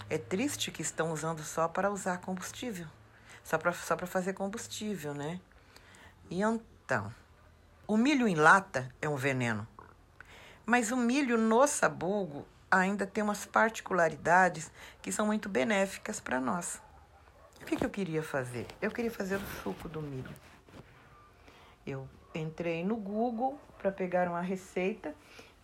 É 0.09 0.17
triste 0.17 0.71
que 0.71 0.81
estão 0.81 1.11
usando 1.11 1.43
só 1.43 1.67
para 1.67 1.91
usar 1.91 2.19
combustível, 2.19 2.87
só 3.43 3.57
para 3.57 3.73
só 3.73 3.97
fazer 3.97 4.31
combustível, 4.31 5.13
né? 5.13 5.41
E 6.29 6.41
então, 6.41 7.13
o 7.85 7.97
milho 7.97 8.25
em 8.25 8.35
lata 8.35 8.89
é 9.01 9.09
um 9.09 9.17
veneno. 9.17 9.67
Mas 10.69 10.91
o 10.91 10.97
milho 10.97 11.37
no 11.37 11.65
sabugo 11.65 12.45
ainda 12.69 13.07
tem 13.07 13.23
umas 13.23 13.45
particularidades 13.45 14.69
que 15.01 15.13
são 15.13 15.25
muito 15.25 15.47
benéficas 15.47 16.19
para 16.19 16.41
nós. 16.41 16.81
O 17.61 17.65
que, 17.65 17.77
que 17.77 17.85
eu 17.85 17.89
queria 17.89 18.21
fazer? 18.21 18.67
Eu 18.81 18.91
queria 18.91 19.09
fazer 19.09 19.37
o 19.37 19.63
suco 19.63 19.87
do 19.87 20.01
milho. 20.01 20.35
Eu 21.85 22.05
entrei 22.35 22.83
no 22.83 22.97
Google 22.97 23.57
para 23.77 23.93
pegar 23.93 24.27
uma 24.27 24.41
receita 24.41 25.15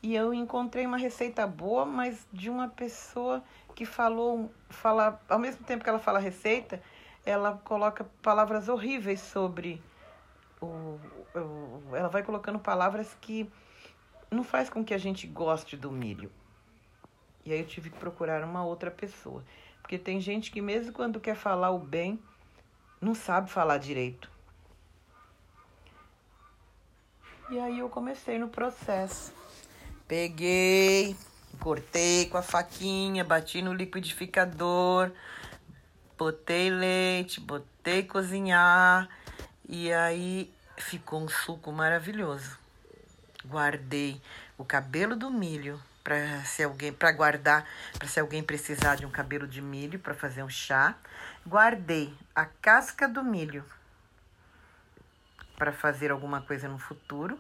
e 0.02 0.16
eu 0.16 0.34
encontrei 0.34 0.86
uma 0.86 0.98
receita 0.98 1.46
boa, 1.46 1.86
mas 1.86 2.26
de 2.32 2.50
uma 2.50 2.70
pessoa 2.70 3.44
que 3.76 3.86
falou, 3.86 4.50
fala, 4.70 5.22
ao 5.28 5.38
mesmo 5.38 5.66
tempo 5.66 5.84
que 5.84 5.90
ela 5.90 6.00
fala 6.00 6.18
receita, 6.18 6.82
ela 7.26 7.60
coloca 7.66 8.06
palavras 8.22 8.70
horríveis 8.70 9.20
sobre 9.20 9.84
o, 10.62 10.98
o 11.36 11.94
ela 11.94 12.08
vai 12.08 12.24
colocando 12.24 12.58
palavras 12.58 13.18
que 13.20 13.52
não 14.34 14.44
faz 14.44 14.70
com 14.70 14.84
que 14.84 14.94
a 14.94 14.98
gente 14.98 15.28
goste 15.28 15.78
do 15.78 15.92
milho. 15.92 16.32
E 17.46 17.52
aí 17.52 17.60
eu 17.60 17.68
tive 17.68 17.90
que 17.90 17.98
procurar 17.98 18.44
uma 18.44 18.64
outra 18.64 18.90
pessoa, 18.90 19.44
porque 19.82 19.98
tem 19.98 20.20
gente 20.20 20.52
que 20.52 20.62
mesmo 20.62 20.94
quando 20.94 21.20
quer 21.20 21.36
falar 21.36 21.72
o 21.72 21.80
bem, 21.80 22.20
não 23.02 23.14
sabe 23.14 23.50
falar 23.50 23.78
direito. 23.78 24.32
E 27.50 27.60
aí 27.60 27.80
eu 27.80 27.90
comecei 27.90 28.40
no 28.40 28.48
processo. 28.48 29.34
Peguei, 30.08 31.16
cortei 31.60 32.28
com 32.28 32.38
a 32.38 32.42
faquinha, 32.42 33.24
bati 33.24 33.62
no 33.62 33.74
liquidificador, 33.74 35.12
botei 36.18 36.70
leite, 36.70 37.42
botei 37.42 38.04
cozinhar 38.04 39.10
e 39.68 39.92
aí 39.92 40.54
ficou 40.78 41.22
um 41.22 41.28
suco 41.28 41.72
maravilhoso. 41.72 42.63
Guardei 43.46 44.22
o 44.58 44.66
cabelo 44.66 45.16
do 45.16 45.30
milho 45.30 45.82
para 46.04 46.44
se 46.44 46.64
alguém 46.64 46.92
para 46.92 47.12
guardar, 47.12 47.66
para 47.98 48.08
se 48.08 48.20
alguém 48.20 48.44
precisar 48.44 48.96
de 48.96 49.06
um 49.06 49.10
cabelo 49.10 49.48
de 49.48 49.62
milho 49.62 50.00
para 50.00 50.14
fazer 50.14 50.44
um 50.44 50.50
chá. 50.50 50.96
Guardei 51.48 52.14
a 52.36 52.46
casca 52.46 53.08
do 53.08 53.24
milho 53.24 53.64
para 55.58 55.72
fazer 55.72 56.12
alguma 56.12 56.42
coisa 56.42 56.68
no 56.68 56.78
futuro 56.78 57.40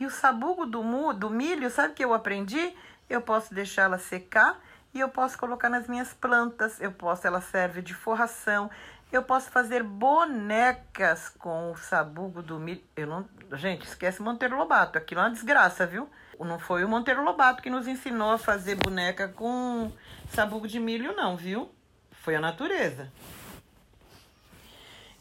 e 0.00 0.06
o 0.06 0.10
sabugo 0.10 0.64
do, 0.64 1.12
do 1.14 1.28
milho, 1.28 1.68
sabe 1.70 1.94
que 1.94 2.04
eu 2.04 2.14
aprendi? 2.14 2.72
Eu 3.10 3.20
posso 3.20 3.52
deixá-la 3.52 3.98
secar 3.98 4.60
e 4.94 5.00
eu 5.00 5.08
posso 5.08 5.36
colocar 5.36 5.68
nas 5.68 5.88
minhas 5.88 6.14
plantas. 6.14 6.80
Eu 6.80 6.92
posso, 6.92 7.26
ela 7.26 7.40
serve 7.40 7.82
de 7.82 7.94
forração. 7.94 8.70
Eu 9.10 9.22
posso 9.22 9.50
fazer 9.50 9.82
bonecas 9.82 11.30
com 11.38 11.72
o 11.72 11.76
sabugo 11.76 12.42
do 12.42 12.58
milho. 12.58 12.82
Eu 12.94 13.06
não, 13.06 13.28
gente, 13.54 13.86
esquece 13.86 14.20
Monteiro 14.20 14.56
Lobato. 14.56 14.98
Aquilo 14.98 15.22
é 15.22 15.24
uma 15.24 15.30
desgraça, 15.30 15.86
viu? 15.86 16.10
Não 16.38 16.58
foi 16.58 16.84
o 16.84 16.88
Monteiro 16.88 17.24
Lobato 17.24 17.62
que 17.62 17.70
nos 17.70 17.88
ensinou 17.88 18.32
a 18.32 18.38
fazer 18.38 18.74
boneca 18.74 19.26
com 19.28 19.90
sabugo 20.30 20.68
de 20.68 20.78
milho, 20.78 21.16
não, 21.16 21.36
viu? 21.36 21.70
Foi 22.12 22.36
a 22.36 22.40
natureza. 22.40 23.10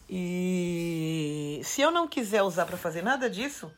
E 0.10 1.62
se 1.64 1.82
eu 1.82 1.90
não 1.90 2.08
quiser 2.08 2.44
usar 2.44 2.66
para 2.66 2.78
fazer 2.78 3.02
nada 3.02 3.30
disso, 3.30 3.72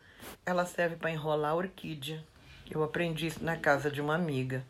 ela 0.45 0.65
serve 0.65 0.95
para 0.95 1.11
enrolar 1.11 1.55
orquídea. 1.55 2.23
Eu 2.69 2.83
aprendi 2.83 3.27
isso 3.27 3.43
na 3.43 3.57
casa 3.57 3.89
de 3.89 4.01
uma 4.01 4.15
amiga, 4.15 4.63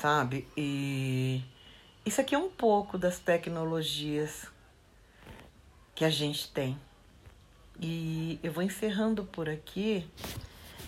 sabe? 0.00 0.48
E 0.56 1.42
isso 2.06 2.20
aqui 2.20 2.34
é 2.34 2.38
um 2.38 2.48
pouco 2.48 2.96
das 2.96 3.18
tecnologias 3.18 4.46
que 5.94 6.04
a 6.04 6.10
gente 6.10 6.50
tem. 6.52 6.78
E 7.80 8.38
eu 8.42 8.52
vou 8.52 8.62
encerrando 8.62 9.24
por 9.24 9.48
aqui 9.48 10.08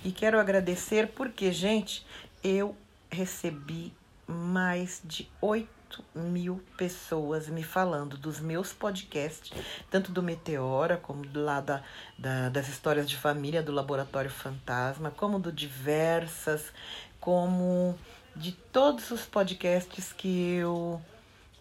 e 0.04 0.12
quero 0.12 0.38
agradecer 0.38 1.08
porque, 1.08 1.52
gente, 1.52 2.06
eu 2.42 2.74
recebi 3.10 3.92
mais 4.26 5.02
de 5.04 5.28
oito 5.42 5.78
8 5.88 6.04
mil 6.14 6.62
pessoas 6.76 7.48
me 7.48 7.62
falando 7.62 8.16
dos 8.16 8.40
meus 8.40 8.72
podcasts, 8.72 9.50
tanto 9.90 10.12
do 10.12 10.22
Meteora, 10.22 10.96
como 10.98 11.24
do 11.24 11.42
lá 11.42 11.60
da, 11.60 11.82
da, 12.18 12.48
das 12.50 12.68
histórias 12.68 13.08
de 13.08 13.16
família 13.16 13.62
do 13.62 13.72
Laboratório 13.72 14.30
Fantasma, 14.30 15.10
como 15.10 15.38
do 15.38 15.50
Diversas, 15.50 16.72
como 17.20 17.98
de 18.38 18.52
todos 18.52 19.10
os 19.10 19.26
podcasts 19.26 20.12
que 20.12 20.52
eu 20.54 21.02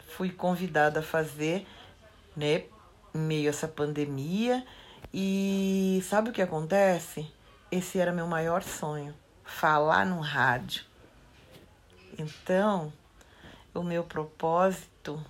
fui 0.10 0.30
convidada 0.30 1.00
a 1.00 1.04
fazer, 1.04 1.66
né, 2.36 2.66
em 3.14 3.18
meio 3.18 3.48
a 3.48 3.50
essa 3.50 3.68
pandemia. 3.68 4.64
E 5.12 6.04
sabe 6.08 6.30
o 6.30 6.34
que 6.34 6.42
acontece? 6.42 7.30
Esse 7.72 7.98
era 8.00 8.12
meu 8.12 8.28
maior 8.28 8.62
sonho, 8.62 9.16
falar 9.44 10.06
no 10.06 10.20
rádio. 10.20 10.84
Então, 12.18 12.94
o 13.74 13.82
meu 13.82 14.04
propósito, 14.04 15.24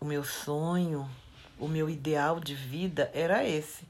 o 0.00 0.04
meu 0.04 0.24
sonho, 0.24 1.08
o 1.60 1.68
meu 1.68 1.88
ideal 1.88 2.40
de 2.40 2.56
vida 2.56 3.08
era 3.14 3.44
esse. 3.44 3.86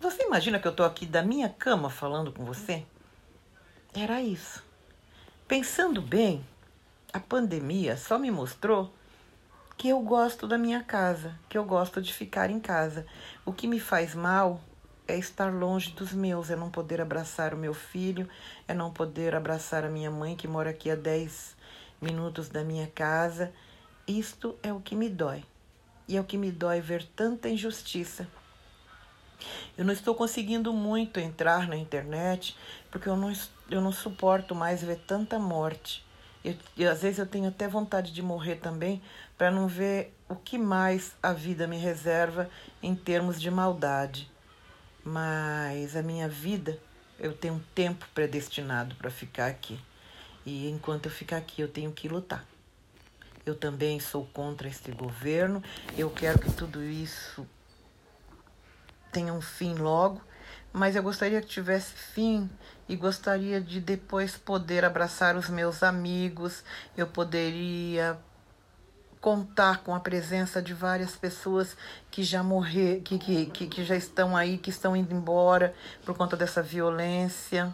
Você 0.00 0.22
imagina 0.22 0.58
que 0.58 0.66
eu 0.66 0.70
estou 0.70 0.86
aqui 0.86 1.04
da 1.04 1.22
minha 1.22 1.50
cama 1.50 1.90
falando 1.90 2.32
com 2.32 2.44
você? 2.44 2.84
Era 3.94 4.22
isso. 4.22 4.73
Pensando 5.46 6.00
bem, 6.00 6.42
a 7.12 7.20
pandemia 7.20 7.98
só 7.98 8.18
me 8.18 8.30
mostrou 8.30 8.90
que 9.76 9.90
eu 9.90 10.00
gosto 10.00 10.48
da 10.48 10.56
minha 10.56 10.82
casa, 10.82 11.38
que 11.50 11.58
eu 11.58 11.64
gosto 11.66 12.00
de 12.00 12.14
ficar 12.14 12.48
em 12.48 12.58
casa. 12.58 13.04
O 13.44 13.52
que 13.52 13.66
me 13.66 13.78
faz 13.78 14.14
mal 14.14 14.58
é 15.06 15.18
estar 15.18 15.52
longe 15.52 15.90
dos 15.90 16.14
meus, 16.14 16.48
é 16.48 16.56
não 16.56 16.70
poder 16.70 16.98
abraçar 16.98 17.52
o 17.52 17.58
meu 17.58 17.74
filho, 17.74 18.26
é 18.66 18.72
não 18.72 18.90
poder 18.90 19.34
abraçar 19.34 19.84
a 19.84 19.90
minha 19.90 20.10
mãe 20.10 20.34
que 20.34 20.48
mora 20.48 20.70
aqui 20.70 20.90
há 20.90 20.96
10 20.96 21.54
minutos 22.00 22.48
da 22.48 22.64
minha 22.64 22.86
casa. 22.86 23.52
Isto 24.08 24.58
é 24.62 24.72
o 24.72 24.80
que 24.80 24.96
me 24.96 25.10
dói. 25.10 25.44
E 26.08 26.16
é 26.16 26.20
o 26.22 26.24
que 26.24 26.38
me 26.38 26.50
dói 26.50 26.80
ver 26.80 27.04
tanta 27.04 27.50
injustiça. 27.50 28.26
Eu 29.76 29.84
não 29.84 29.92
estou 29.92 30.14
conseguindo 30.14 30.72
muito 30.72 31.18
entrar 31.18 31.66
na 31.66 31.76
internet 31.76 32.56
porque 32.90 33.08
eu 33.08 33.16
não, 33.16 33.32
eu 33.68 33.80
não 33.80 33.90
suporto 33.90 34.54
mais 34.54 34.82
ver 34.82 34.98
tanta 35.06 35.36
morte. 35.38 36.04
Eu, 36.44 36.54
e 36.76 36.86
às 36.86 37.02
vezes 37.02 37.18
eu 37.18 37.26
tenho 37.26 37.48
até 37.48 37.66
vontade 37.66 38.12
de 38.12 38.22
morrer 38.22 38.56
também 38.56 39.02
para 39.36 39.50
não 39.50 39.66
ver 39.66 40.14
o 40.28 40.36
que 40.36 40.56
mais 40.58 41.16
a 41.20 41.32
vida 41.32 41.66
me 41.66 41.76
reserva 41.76 42.48
em 42.80 42.94
termos 42.94 43.40
de 43.40 43.50
maldade. 43.50 44.30
Mas 45.02 45.96
a 45.96 46.02
minha 46.02 46.28
vida, 46.28 46.78
eu 47.18 47.32
tenho 47.32 47.54
um 47.54 47.62
tempo 47.74 48.06
predestinado 48.14 48.94
para 48.94 49.10
ficar 49.10 49.46
aqui. 49.46 49.78
E 50.46 50.68
enquanto 50.68 51.06
eu 51.06 51.12
ficar 51.12 51.38
aqui, 51.38 51.62
eu 51.62 51.68
tenho 51.68 51.90
que 51.90 52.08
lutar. 52.08 52.44
Eu 53.44 53.54
também 53.54 53.98
sou 53.98 54.24
contra 54.32 54.68
este 54.68 54.92
governo. 54.92 55.62
Eu 55.98 56.10
quero 56.10 56.38
que 56.38 56.52
tudo 56.52 56.82
isso 56.82 57.46
tenha 59.14 59.32
um 59.32 59.40
fim 59.40 59.74
logo, 59.74 60.20
mas 60.72 60.96
eu 60.96 61.02
gostaria 61.02 61.40
que 61.40 61.46
tivesse 61.46 61.92
fim 61.92 62.50
e 62.88 62.96
gostaria 62.96 63.60
de 63.60 63.80
depois 63.80 64.36
poder 64.36 64.84
abraçar 64.84 65.36
os 65.36 65.48
meus 65.48 65.84
amigos. 65.84 66.64
Eu 66.96 67.06
poderia 67.06 68.18
contar 69.20 69.84
com 69.84 69.94
a 69.94 70.00
presença 70.00 70.60
de 70.60 70.74
várias 70.74 71.16
pessoas 71.16 71.76
que 72.10 72.24
já 72.24 72.42
morreram, 72.42 73.00
que, 73.00 73.18
que, 73.18 73.46
que, 73.46 73.66
que 73.68 73.84
já 73.84 73.96
estão 73.96 74.36
aí, 74.36 74.58
que 74.58 74.68
estão 74.68 74.96
indo 74.96 75.14
embora 75.14 75.72
por 76.04 76.16
conta 76.16 76.36
dessa 76.36 76.60
violência 76.60 77.72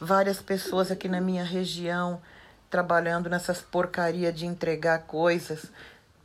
várias 0.00 0.40
pessoas 0.40 0.90
aqui 0.90 1.08
na 1.08 1.20
minha 1.20 1.44
região 1.44 2.20
trabalhando 2.68 3.30
nessas 3.30 3.62
porcaria 3.62 4.32
de 4.32 4.46
entregar 4.46 5.00
coisas 5.02 5.70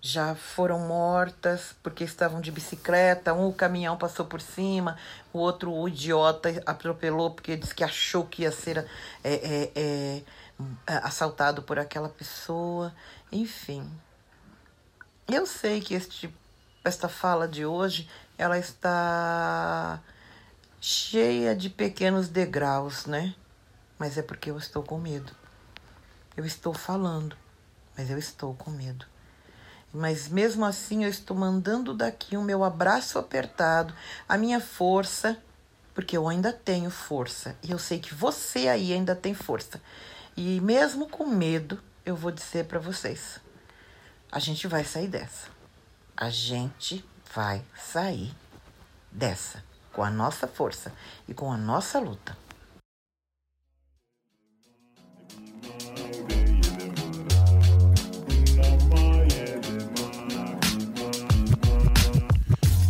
já 0.01 0.33
foram 0.35 0.79
mortas 0.79 1.75
porque 1.83 2.03
estavam 2.03 2.41
de 2.41 2.51
bicicleta. 2.51 3.33
Um 3.33 3.51
caminhão 3.51 3.97
passou 3.97 4.25
por 4.25 4.41
cima, 4.41 4.97
o 5.33 5.39
outro 5.39 5.73
o 5.73 5.87
idiota 5.87 6.49
atropelou 6.65 7.31
porque 7.31 7.57
disse 7.57 7.75
que 7.75 7.83
achou 7.83 8.25
que 8.25 8.43
ia 8.43 8.51
ser 8.51 8.77
é, 9.23 9.33
é, 9.33 9.71
é, 9.75 10.23
assaltado 10.87 11.61
por 11.63 11.77
aquela 11.79 12.09
pessoa. 12.09 12.93
Enfim, 13.31 13.89
eu 15.27 15.45
sei 15.45 15.81
que 15.81 15.93
este, 15.93 16.33
esta 16.83 17.09
fala 17.09 17.47
de 17.47 17.65
hoje 17.65 18.09
ela 18.37 18.57
está 18.57 20.01
cheia 20.79 21.55
de 21.55 21.69
pequenos 21.69 22.29
degraus, 22.29 23.05
né? 23.05 23.35
mas 23.99 24.17
é 24.17 24.21
porque 24.21 24.49
eu 24.49 24.57
estou 24.57 24.81
com 24.81 24.97
medo. 24.97 25.33
Eu 26.37 26.45
estou 26.45 26.73
falando, 26.73 27.35
mas 27.97 28.09
eu 28.09 28.17
estou 28.17 28.55
com 28.55 28.71
medo. 28.71 29.05
Mas 29.93 30.27
mesmo 30.27 30.65
assim 30.65 31.03
eu 31.03 31.09
estou 31.09 31.35
mandando 31.35 31.93
daqui 31.93 32.37
o 32.37 32.43
meu 32.43 32.63
abraço 32.63 33.17
apertado, 33.17 33.93
a 34.27 34.37
minha 34.37 34.61
força, 34.61 35.37
porque 35.93 36.15
eu 36.15 36.27
ainda 36.27 36.53
tenho 36.53 36.91
força 36.91 37.55
e 37.63 37.71
eu 37.71 37.79
sei 37.79 37.99
que 37.99 38.13
você 38.13 38.67
aí 38.67 38.93
ainda 38.93 39.15
tem 39.15 39.33
força. 39.33 39.81
E 40.37 40.61
mesmo 40.61 41.09
com 41.09 41.25
medo, 41.25 41.81
eu 42.05 42.15
vou 42.15 42.31
dizer 42.31 42.65
para 42.65 42.79
vocês: 42.79 43.39
a 44.31 44.39
gente 44.39 44.67
vai 44.67 44.83
sair 44.83 45.07
dessa. 45.07 45.47
A 46.15 46.29
gente 46.29 47.03
vai 47.33 47.63
sair 47.75 48.33
dessa 49.11 49.63
com 49.91 50.03
a 50.03 50.09
nossa 50.09 50.47
força 50.47 50.93
e 51.27 51.33
com 51.33 51.51
a 51.51 51.57
nossa 51.57 51.99
luta. 51.99 52.37